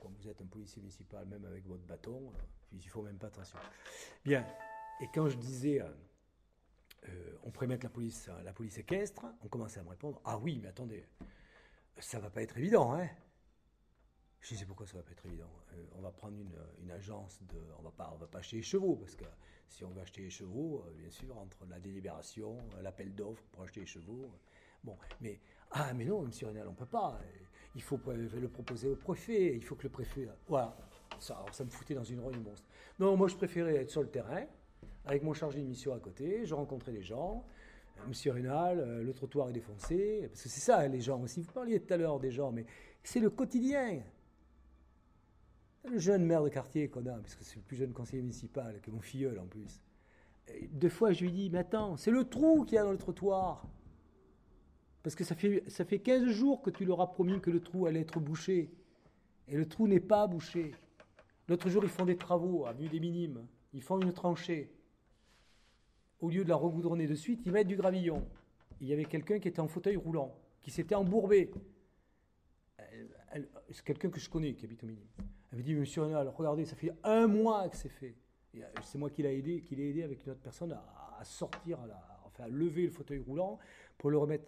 [0.00, 3.18] quand vous êtes un policier municipal, même avec votre bâton, euh, il ne faut même
[3.18, 3.58] pas attention.
[4.24, 4.46] Bien,
[5.00, 5.88] et quand je disais, euh,
[7.08, 10.38] euh, on pourrait mettre la police, la police équestre, on commençait à me répondre, ah
[10.38, 11.06] oui, mais attendez,
[11.98, 13.08] ça va pas être évident, hein
[14.40, 15.50] je disais pourquoi ça va pas être évident.
[15.96, 19.26] on va prendre une, agence de, on va va pas acheter les chevaux parce que
[19.68, 23.80] si on veut acheter les chevaux, bien sûr, entre la délibération, l'appel d'offres pour acheter
[23.80, 24.30] les chevaux,
[24.82, 27.20] bon, mais ah mais non, Monsieur Rénal, on peut pas
[27.74, 30.28] il faut le proposer au préfet, il faut que le préfet...
[30.48, 30.76] Voilà,
[31.18, 32.66] ça, ça me foutait dans une roue monstre.
[32.98, 34.44] Non, moi je préférais être sur le terrain,
[35.04, 37.44] avec mon chargé de mission à côté, je rencontrais les gens,
[37.98, 41.40] euh, Monsieur Rénal, euh, le trottoir est défoncé, parce que c'est ça les gens aussi,
[41.40, 42.66] vous parliez tout à l'heure des gens, mais
[43.02, 44.02] c'est le quotidien.
[45.90, 48.80] Le jeune maire de quartier qu'on a, parce que c'est le plus jeune conseiller municipal,
[48.82, 49.80] que mon filleul en plus.
[50.72, 52.98] deux fois je lui dis, mais attends, c'est le trou qu'il y a dans le
[52.98, 53.66] trottoir.
[55.02, 57.60] Parce que ça fait, ça fait 15 jours que tu leur as promis que le
[57.60, 58.70] trou allait être bouché.
[59.48, 60.74] Et le trou n'est pas bouché.
[61.48, 63.46] L'autre jour, ils font des travaux, à vue des minimes.
[63.72, 64.70] Ils font une tranchée.
[66.20, 68.26] Au lieu de la regoudronner de suite, ils mettent du gravillon.
[68.80, 71.50] Il y avait quelqu'un qui était en fauteuil roulant, qui s'était embourbé.
[73.70, 75.08] C'est quelqu'un que je connais, qui habite au minime.
[75.18, 78.16] Elle avait dit, monsieur Renal, regardez, ça fait un mois que c'est fait.
[78.56, 81.78] Euh, c'est moi qui l'ai aidé, qui l'ai aidé avec une autre personne à, sortir,
[82.24, 83.58] enfin, à lever le fauteuil roulant
[83.98, 84.44] pour le remettre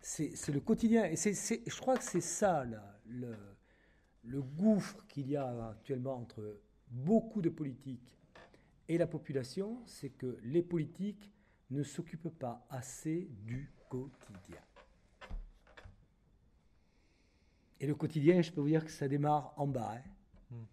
[0.00, 1.04] c'est le quotidien.
[1.04, 2.64] Et je crois que c'est ça
[3.06, 3.36] le,
[4.24, 8.18] le gouffre qu'il y a actuellement entre beaucoup de politiques
[8.88, 11.30] et la population, c'est que les politiques
[11.70, 14.60] ne s'occupent pas assez du quotidien.
[17.78, 19.94] Et le quotidien, je peux vous dire que ça démarre en bas.
[19.94, 20.02] Hein.
[20.50, 20.64] Hmm.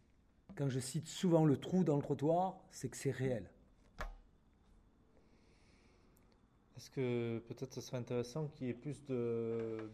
[0.56, 3.50] Quand je cite souvent le trou dans le trottoir, c'est que c'est réel.
[6.78, 9.02] Est-ce que peut-être ce serait intéressant qu'il y ait plus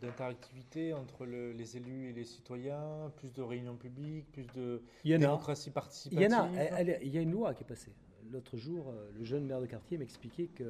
[0.02, 6.20] d'interactivité entre les élus et les citoyens, plus de réunions publiques, plus de démocratie participative
[6.20, 6.82] Il y en a.
[7.02, 7.94] il y a une loi qui est passée.
[8.32, 10.66] L'autre jour, euh, le jeune maire de quartier m'expliquait qu'il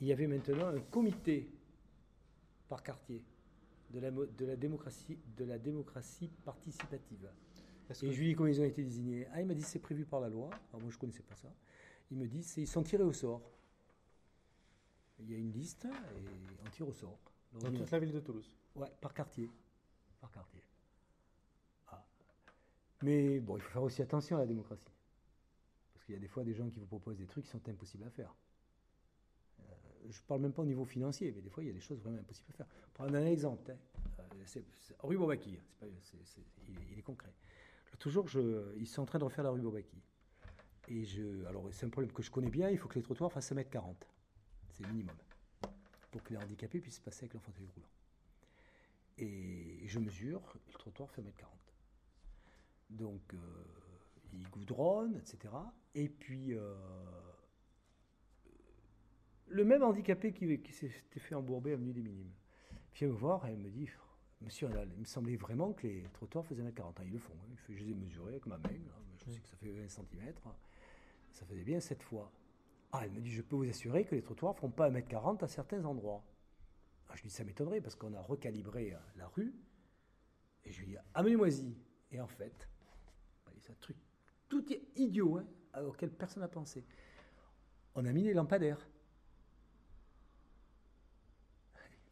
[0.00, 1.48] y avait maintenant un comité
[2.68, 3.22] par quartier
[3.90, 7.28] de la, de la, démocratie, de la démocratie participative.
[7.90, 9.26] Et je lui ai dit comment ils ont été désignés.
[9.32, 10.48] Ah, il m'a dit c'est prévu par la loi.
[10.72, 11.52] Alors moi, je ne connaissais pas ça.
[12.10, 13.42] Il me dit ils sont tirés au sort.
[15.18, 17.18] Il y a une liste et on tire au sort.
[17.60, 19.48] Dans toute la ville de Toulouse Ouais, par quartier.
[20.20, 20.60] Par quartier.
[21.88, 22.04] Ah.
[23.02, 24.90] Mais bon, il faut faire aussi attention à la démocratie.
[25.92, 27.68] Parce qu'il y a des fois des gens qui vous proposent des trucs qui sont
[27.68, 28.34] impossibles à faire.
[29.60, 29.64] Euh,
[30.10, 31.80] je ne parle même pas au niveau financier, mais des fois il y a des
[31.80, 32.66] choses vraiment impossibles à faire.
[32.92, 33.76] Prendre un exemple, hein.
[34.18, 34.60] euh,
[35.00, 37.32] rue Bobaki, il, est concret.
[38.00, 40.02] toujours, je, ils sont en train de refaire la rue Bobaki.
[40.88, 43.32] Et je, alors c'est un problème que je connais bien, il faut que les trottoirs
[43.32, 44.13] fassent 1 mètre 40
[44.74, 45.16] c'est le minimum,
[46.10, 47.88] pour que les handicapés puissent passer avec leur fauteuil roulant.
[49.18, 51.46] Et je mesure, le trottoir fait 1m40.
[52.90, 53.38] Donc, euh,
[54.32, 55.54] il goudronne, etc.
[55.94, 56.74] Et puis, euh,
[59.48, 62.32] le même handicapé qui, qui s'était fait embourber avenue des Minimes
[62.94, 63.88] vient me voir et elle me dit
[64.40, 66.92] Monsieur, il me semblait vraiment que les trottoirs faisaient 1m40.
[67.04, 67.32] Ils le font.
[67.32, 67.54] Hein.
[67.68, 68.68] Je les ai mesurés avec ma main.
[69.26, 70.34] Je sais que ça fait 20 cm.
[71.32, 72.30] Ça faisait bien cette fois.
[72.96, 75.42] Ah, elle me dit, je peux vous assurer que les trottoirs ne feront pas 1m40
[75.42, 76.24] à certains endroits.
[77.08, 79.52] Ah, je lui dis, ça m'étonnerait parce qu'on a recalibré euh, la rue.
[80.64, 81.76] Et je lui dis, amenez-moi-y.
[82.12, 82.68] Et en fait,
[83.58, 83.96] c'est un truc
[84.48, 86.84] tout est idiot, hein, auquel personne n'a pensé.
[87.96, 88.88] On a mis les lampadaires.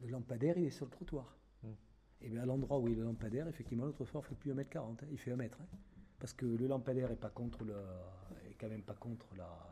[0.01, 1.37] Le lampadaire, il est sur le trottoir.
[1.62, 1.74] Hmm.
[2.22, 4.35] Et bien à l'endroit où il y a le lampadaire, effectivement, le trottoir ne fait
[4.35, 5.61] plus 1m40, hein, il fait 1 mètre.
[5.61, 5.78] Hein.
[6.18, 7.76] parce que le lampadaire n'est pas contre le,
[8.51, 9.72] est quand même pas contre la,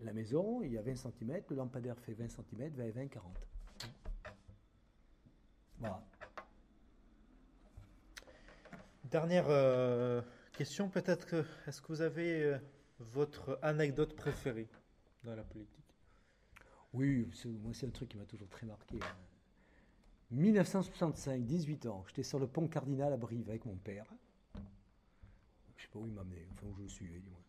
[0.00, 3.46] la maison, il y a 20 cm, le lampadaire fait 20 cm, 20, 20, 40.
[5.78, 6.04] Voilà.
[9.04, 10.20] Dernière euh,
[10.52, 12.58] question, peut-être que est-ce que vous avez euh,
[12.98, 14.68] votre anecdote préférée
[15.22, 15.94] dans la politique?
[16.92, 17.28] Oui,
[17.62, 18.98] moi c'est un truc qui m'a toujours très marqué.
[20.30, 24.06] 1965, 18 ans, j'étais sur le pont Cardinal à Brive avec mon père.
[25.76, 27.45] Je sais pas où il m'a amené, enfin où je le suivais du moins.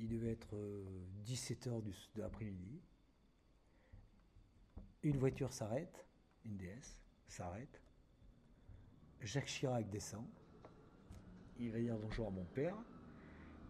[0.00, 0.56] Il devait être
[1.26, 1.80] 17h euh,
[2.14, 2.80] de l'après-midi.
[5.02, 6.06] Une voiture s'arrête,
[6.46, 6.98] une DS
[7.28, 7.82] s'arrête.
[9.20, 10.24] Jacques Chirac descend.
[11.58, 12.74] Il va dire bonjour à mon père.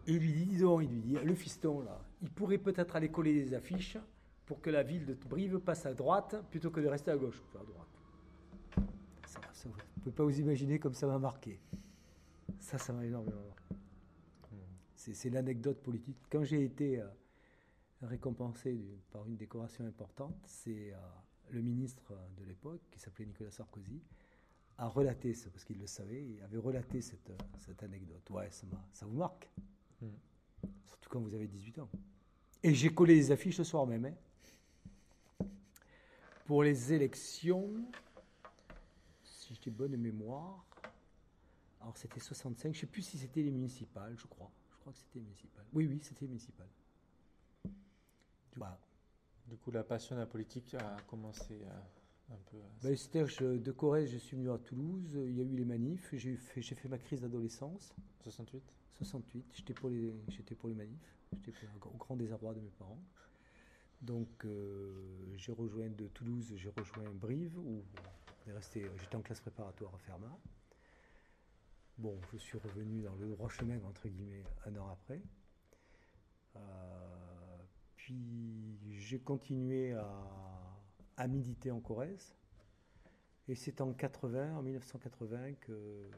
[0.07, 2.95] Et il lui dit, dis donc, il lui dit, le fiston là, il pourrait peut-être
[2.95, 3.97] aller coller des affiches
[4.45, 7.41] pour que la ville de Brive passe à droite plutôt que de rester à gauche.
[7.55, 7.87] à droite.
[9.25, 11.59] Ça, vous ne pouvez pas vous imaginer comme ça m'a marqué.
[12.59, 13.80] Ça, ça m'a énormément marqué.
[15.13, 16.17] C'est l'anecdote politique.
[16.29, 17.07] Quand j'ai été euh,
[18.03, 18.79] récompensé
[19.11, 20.97] par une décoration importante, c'est euh,
[21.49, 23.99] le ministre de l'époque, qui s'appelait Nicolas Sarkozy,
[24.77, 28.29] a relaté, parce qu'il le savait, il avait relaté cette, cette anecdote.
[28.29, 29.49] Ouais, ça, ça vous marque.
[30.01, 30.09] Hmm.
[30.85, 31.89] Surtout quand vous avez 18 ans.
[32.61, 34.05] Et j'ai collé les affiches ce soir même.
[34.05, 35.45] Hein.
[36.45, 37.71] Pour les élections,
[39.23, 40.63] si j'ai bonne mémoire,
[41.79, 44.51] alors c'était 65, je ne sais plus si c'était les municipales, je crois.
[44.81, 45.63] Je crois que c'était municipal.
[45.73, 46.67] Oui, oui, c'était municipal.
[47.63, 48.59] Du,
[49.47, 51.53] du, coup, la passion de la politique a commencé
[52.31, 52.57] un peu.
[52.81, 56.09] Ben, C'est-à-dire, de Corrèze, je suis venu à Toulouse, il y a eu les manifs,
[56.13, 57.93] j'ai fait, fait ma crise d'adolescence.
[58.23, 58.63] 68
[58.95, 60.11] 68, j'étais pour, les,
[60.59, 61.53] pour les manifs, j'étais
[61.85, 63.03] au grand désarroi de mes parents.
[64.01, 64.93] Donc, euh,
[65.35, 67.83] j'ai rejoint de Toulouse, j'ai rejoint Brive, où
[68.47, 70.39] resté, j'étais en classe préparatoire à Fermat.
[72.01, 75.21] Bon, je suis revenu dans le droit chemin, entre guillemets, un an après.
[76.55, 76.59] Euh,
[77.95, 80.09] puis j'ai continué à,
[81.17, 82.35] à, militer en Corrèze.
[83.47, 86.09] Et c'est en 80, en 1980, que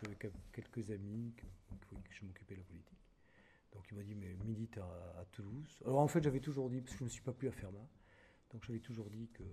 [0.00, 0.16] j'avais
[0.50, 1.44] quelques amis que,
[2.08, 3.06] je m'occupais de la politique.
[3.74, 5.82] Donc il m'a dit, mais milite à, Toulouse.
[5.84, 7.86] Alors en fait, j'avais toujours dit, parce que je ne suis pas plus à Fermat,
[8.50, 9.44] donc j'avais toujours dit que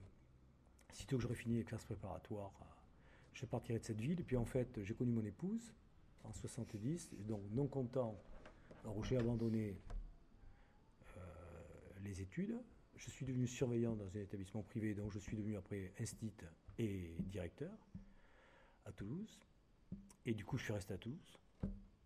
[0.93, 2.53] sitôt que j'aurais fini les classes préparatoires,
[3.33, 4.19] je partirai de cette ville.
[4.19, 5.73] Et puis en fait, j'ai connu mon épouse
[6.23, 8.19] en 70, donc non content,
[8.83, 9.77] alors j'ai abandonné
[11.17, 11.21] euh,
[12.03, 12.59] les études.
[12.95, 16.33] Je suis devenu surveillant dans un établissement privé, donc je suis devenu après instit
[16.77, 17.71] et directeur
[18.85, 19.39] à Toulouse.
[20.25, 21.39] Et du coup, je suis resté à Toulouse.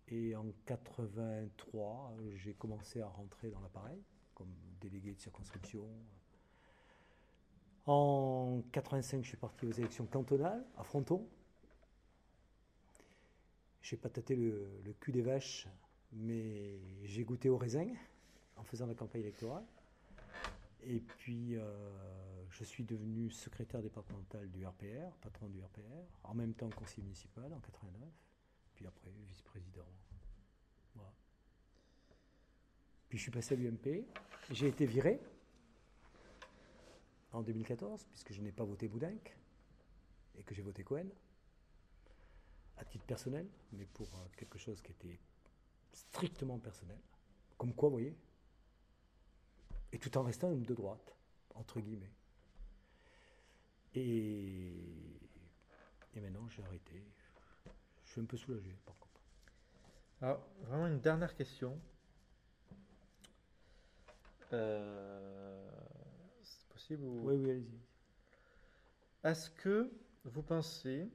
[0.10, 4.04] Et en 83, j'ai commencé à rentrer dans l'appareil
[4.36, 5.88] comme délégué de circonscription.
[7.86, 11.28] En 85, je suis parti aux élections cantonales à Fronton.
[13.82, 15.68] J'ai pas tâté le, cul des vaches,
[16.14, 17.88] mais j'ai goûté au raisin
[18.56, 19.66] en faisant la campagne électorale.
[20.84, 21.64] Et puis, euh,
[22.50, 27.52] je suis devenu secrétaire départemental du RPR, patron du RPR, en même temps conseiller municipal
[27.54, 28.10] en 89,
[28.76, 29.82] puis après vice-président.
[33.10, 34.08] Puis je suis passé à l'UMP,
[34.50, 35.20] j'ai été viré
[37.34, 39.36] en 2014, puisque je n'ai pas voté Boudinck
[40.36, 41.08] et que j'ai voté Cohen,
[42.78, 45.20] à titre personnel, mais pour euh, quelque chose qui était
[45.92, 46.98] strictement personnel.
[47.58, 48.16] Comme quoi, vous voyez
[49.92, 51.16] Et tout en restant un homme de droite,
[51.56, 52.12] entre guillemets.
[53.96, 54.74] Et,
[56.16, 57.04] et maintenant, j'ai arrêté.
[58.06, 59.22] Je suis un peu soulagé, par contre.
[60.22, 61.80] Alors, vraiment une dernière question.
[64.52, 65.83] Euh,
[66.92, 67.80] oui, oui, allez-y.
[69.24, 69.90] Est-ce que
[70.26, 71.10] vous pensez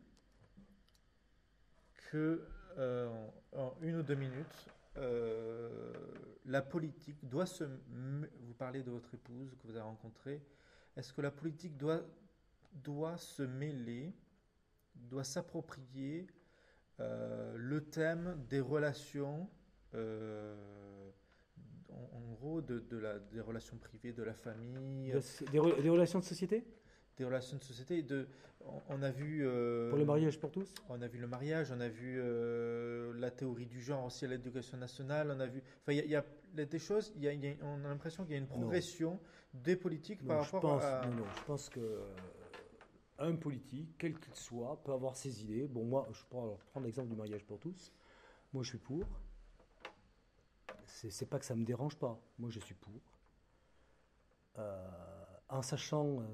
[2.11, 2.43] que
[2.79, 4.67] euh, en une ou deux minutes,
[4.97, 5.93] euh,
[6.47, 7.65] la politique doit se...
[7.65, 10.43] Vous parlez de votre épouse que vous avez rencontrée.
[10.97, 12.03] Est-ce que la politique doit,
[12.73, 14.15] doit se mêler,
[14.95, 16.27] doit s'approprier
[17.01, 19.49] euh, le thème des relations
[22.19, 25.13] en, gros, de, la, des relations privées, de la famille.
[25.53, 26.65] Des, relations de société?
[27.17, 28.03] Des relations de société.
[28.03, 28.29] De,
[28.89, 29.47] on, a vu.
[29.47, 30.75] Euh, pour le mariage pour tous?
[30.89, 34.29] On a vu le mariage, on a vu euh, la théorie du genre aussi à
[34.29, 35.63] l'éducation nationale, on a vu.
[35.83, 38.47] Enfin, il y, a des choses, y a, on a l'impression qu'il y a une
[38.47, 39.19] progression
[39.55, 41.07] des politiques par rapport à.
[41.07, 41.81] Non, non, je pense que.
[41.81, 42.05] Euh,
[43.21, 45.67] un politique, quel qu'il soit, peut avoir ses idées.
[45.67, 47.93] Bon, moi, je prends, prendre l'exemple du mariage pour tous.
[48.53, 49.05] Moi, je suis pour
[50.87, 52.21] c'est pas que ça me dérange pas.
[52.39, 53.01] Moi, je suis pour.
[54.59, 56.25] Euh, en sachant euh,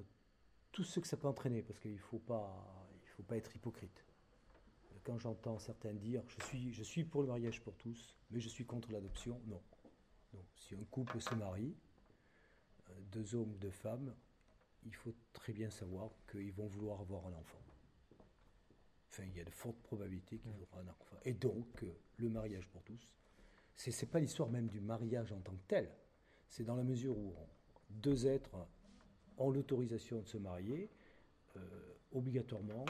[0.73, 4.05] tout ce que ça peut entraîner, parce qu'il ne faut, pas, faut pas être hypocrite.
[5.05, 8.49] Quand j'entends certains dire je suis, je suis pour le mariage pour tous, mais je
[8.49, 9.61] suis contre l'adoption, non.
[10.33, 10.45] non.
[10.57, 11.77] Si un couple se marie,
[12.89, 14.15] euh, deux hommes, deux femmes,
[14.87, 17.59] il faut très bien savoir qu'ils vont vouloir avoir un enfant.
[19.11, 21.17] Enfin, il y a de fortes probabilités qu'ils auront un enfant.
[21.25, 21.85] Et donc,
[22.17, 23.09] le mariage pour tous,
[23.77, 25.91] c'est n'est pas l'histoire même du mariage en tant que tel.
[26.49, 27.35] C'est dans la mesure où
[27.91, 28.57] deux êtres
[29.37, 30.91] ont l'autorisation de se marier,
[31.57, 31.61] euh,
[32.13, 32.85] obligatoirement,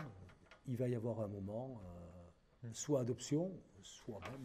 [0.67, 2.75] il va y avoir un moment, euh, hmm.
[2.75, 3.51] soit adoption,
[3.83, 4.45] soit même,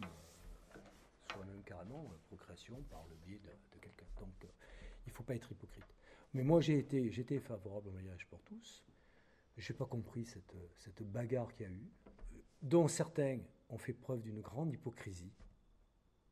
[1.30, 4.06] soit même carrément procréation par le biais de, quelqu'un.
[4.18, 4.46] Donc
[5.06, 5.84] il ne faut pas être hypocrite.
[6.32, 8.84] Mais moi j'ai été, j'étais favorable au mariage pour tous.
[9.56, 11.90] Je n'ai pas compris cette, cette bagarre qu'il y a eu,
[12.62, 13.38] dont certains
[13.68, 15.32] ont fait preuve d'une grande hypocrisie,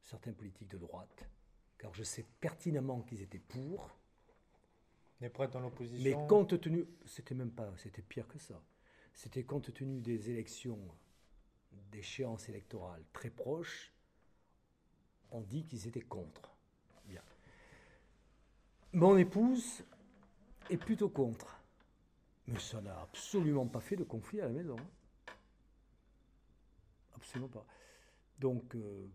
[0.08, 1.28] certains politiques de droite,
[1.76, 3.90] car je sais pertinemment qu'ils étaient pour.
[5.20, 6.02] Mais dans l'opposition.
[6.02, 8.62] Mais compte tenu, c'était même pas, c'était pire que ça.
[9.12, 10.78] C'était compte tenu des élections,
[11.90, 13.92] d'échéances électorales très proches,
[15.30, 16.56] on dit qu'ils étaient contre.
[17.04, 17.22] Bien.
[18.92, 19.84] Mon épouse
[20.70, 21.60] est plutôt contre.
[22.46, 24.76] Mais ça n'a absolument pas fait de conflit à la maison.
[27.14, 27.66] Absolument pas.
[28.38, 29.06] Donc, euh,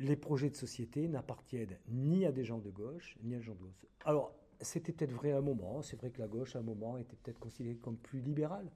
[0.00, 3.54] les projets de société n'appartiennent ni à des gens de gauche, ni à des gens
[3.54, 3.86] de gauche.
[4.04, 6.96] Alors, c'était peut-être vrai à un moment, c'est vrai que la gauche, à un moment,
[6.96, 8.70] était peut-être considérée comme plus libérale,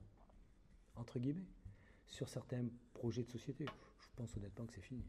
[0.96, 1.46] entre guillemets,
[2.06, 3.64] sur certains projets de société.
[4.00, 5.04] Je pense honnêtement que c'est fini.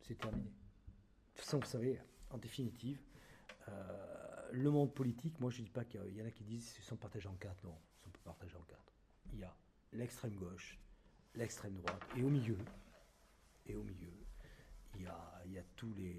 [0.00, 0.44] C'est terminé.
[0.44, 0.50] De
[1.34, 3.02] toute façon, vous savez, en définitive,
[3.68, 6.72] euh, le monde politique, moi je ne dis pas qu'il y en a qui disent
[6.72, 7.64] qu'ils sont partagés en quatre.
[7.64, 8.92] Non, ils sont partagés en quatre.
[9.32, 9.56] Il y a
[9.92, 10.78] l'extrême gauche,
[11.34, 12.58] l'extrême droite, et au milieu,
[13.66, 14.23] et au milieu,
[14.96, 16.16] il y a, il y a tous les,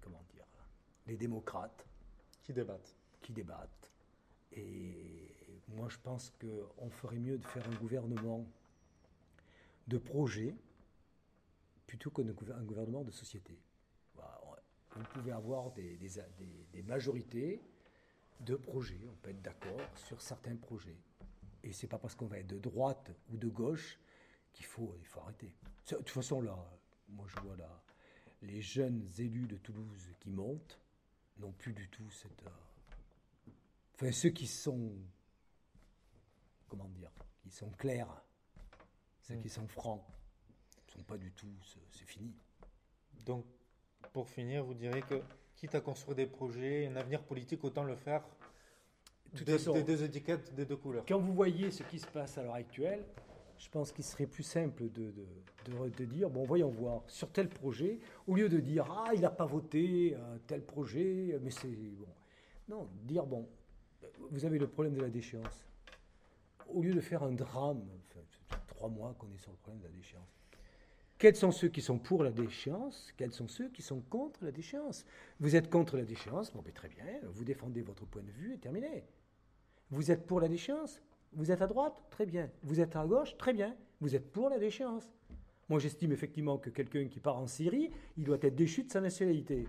[0.00, 0.46] comment dire,
[1.06, 1.86] les démocrates.
[2.42, 2.96] Qui débattent.
[3.20, 3.90] Qui débattent.
[4.52, 8.46] Et moi, je pense qu'on ferait mieux de faire un gouvernement
[9.88, 10.54] de projet
[11.86, 13.58] plutôt qu'un gouvernement de société.
[14.96, 16.10] Vous pouvez avoir des, des,
[16.72, 17.60] des, majorités
[18.40, 20.96] de projets, on peut être d'accord sur certains projets.
[21.62, 23.98] Et c'est pas parce qu'on va être de droite ou de gauche
[24.54, 25.52] qu'il faut, il faut arrêter.
[25.90, 26.56] De toute façon, là,
[27.08, 27.82] moi je vois là,
[28.42, 30.78] les jeunes élus de Toulouse qui montent
[31.38, 32.42] n'ont plus du tout cette.
[32.42, 33.50] Euh,
[33.94, 34.92] enfin, ceux qui sont.
[36.68, 37.10] Comment dire
[37.42, 38.22] Qui sont clairs,
[39.20, 40.04] ceux qui sont francs,
[40.88, 41.52] ne sont pas du tout.
[41.90, 42.34] C'est fini.
[43.24, 43.44] Donc,
[44.12, 45.22] pour finir, vous direz que,
[45.56, 48.24] quitte à construire des projets, un avenir politique, autant le faire
[49.32, 51.04] des, des deux étiquettes, des deux couleurs.
[51.06, 53.04] Quand vous voyez ce qui se passe à l'heure actuelle,
[53.58, 57.48] je pense qu'il serait plus simple de, de, de, dire, bon, voyons voir, sur tel
[57.48, 61.68] projet, au lieu de dire, ah, il n'a pas voté euh, tel projet, mais c'est
[61.68, 62.06] bon.
[62.68, 63.48] Non, dire, bon,
[64.30, 65.64] vous avez le problème de la déchéance.
[66.68, 69.86] Au lieu de faire un drame, enfin, trois mois qu'on est sur le problème de
[69.86, 70.40] la déchéance.
[71.18, 73.12] Quels sont ceux qui sont pour la déchéance?
[73.16, 75.06] Quels sont ceux qui sont contre la déchéance?
[75.40, 76.52] Vous êtes contre la déchéance?
[76.52, 79.04] Bon, ben, très bien, vous défendez votre point de vue et terminé.
[79.90, 81.00] Vous êtes pour la déchéance?
[81.36, 82.50] Vous êtes à droite Très bien.
[82.62, 83.76] Vous êtes à gauche Très bien.
[84.00, 85.04] Vous êtes pour la déchéance.
[85.68, 89.02] Moi, j'estime effectivement que quelqu'un qui part en Syrie, il doit être déchu de sa
[89.02, 89.68] nationalité.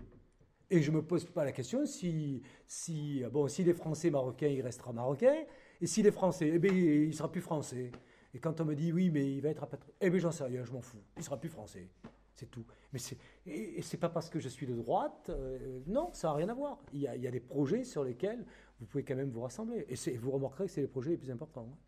[0.70, 4.48] Et je ne me pose pas la question si, si, bon, si les Français marocains,
[4.48, 5.44] il restera marocain,
[5.80, 7.92] et si les Français, eh bien, il sera plus français.
[8.34, 10.44] Et quand on me dit oui, mais il va être rapatrié, eh bien, j'en sais
[10.44, 11.02] rien, je m'en fous.
[11.16, 11.88] Il sera plus français.
[12.34, 12.64] C'est tout.
[12.92, 16.34] Mais c'est, et, c'est pas parce que je suis de droite, euh, non, ça n'a
[16.34, 16.78] rien à voir.
[16.92, 18.46] Il y, a, il y a des projets sur lesquels
[18.80, 19.86] vous pouvez quand même vous rassembler.
[19.88, 21.68] Et vous remarquerez que c'est les projets les plus importants.
[21.72, 21.78] Hein.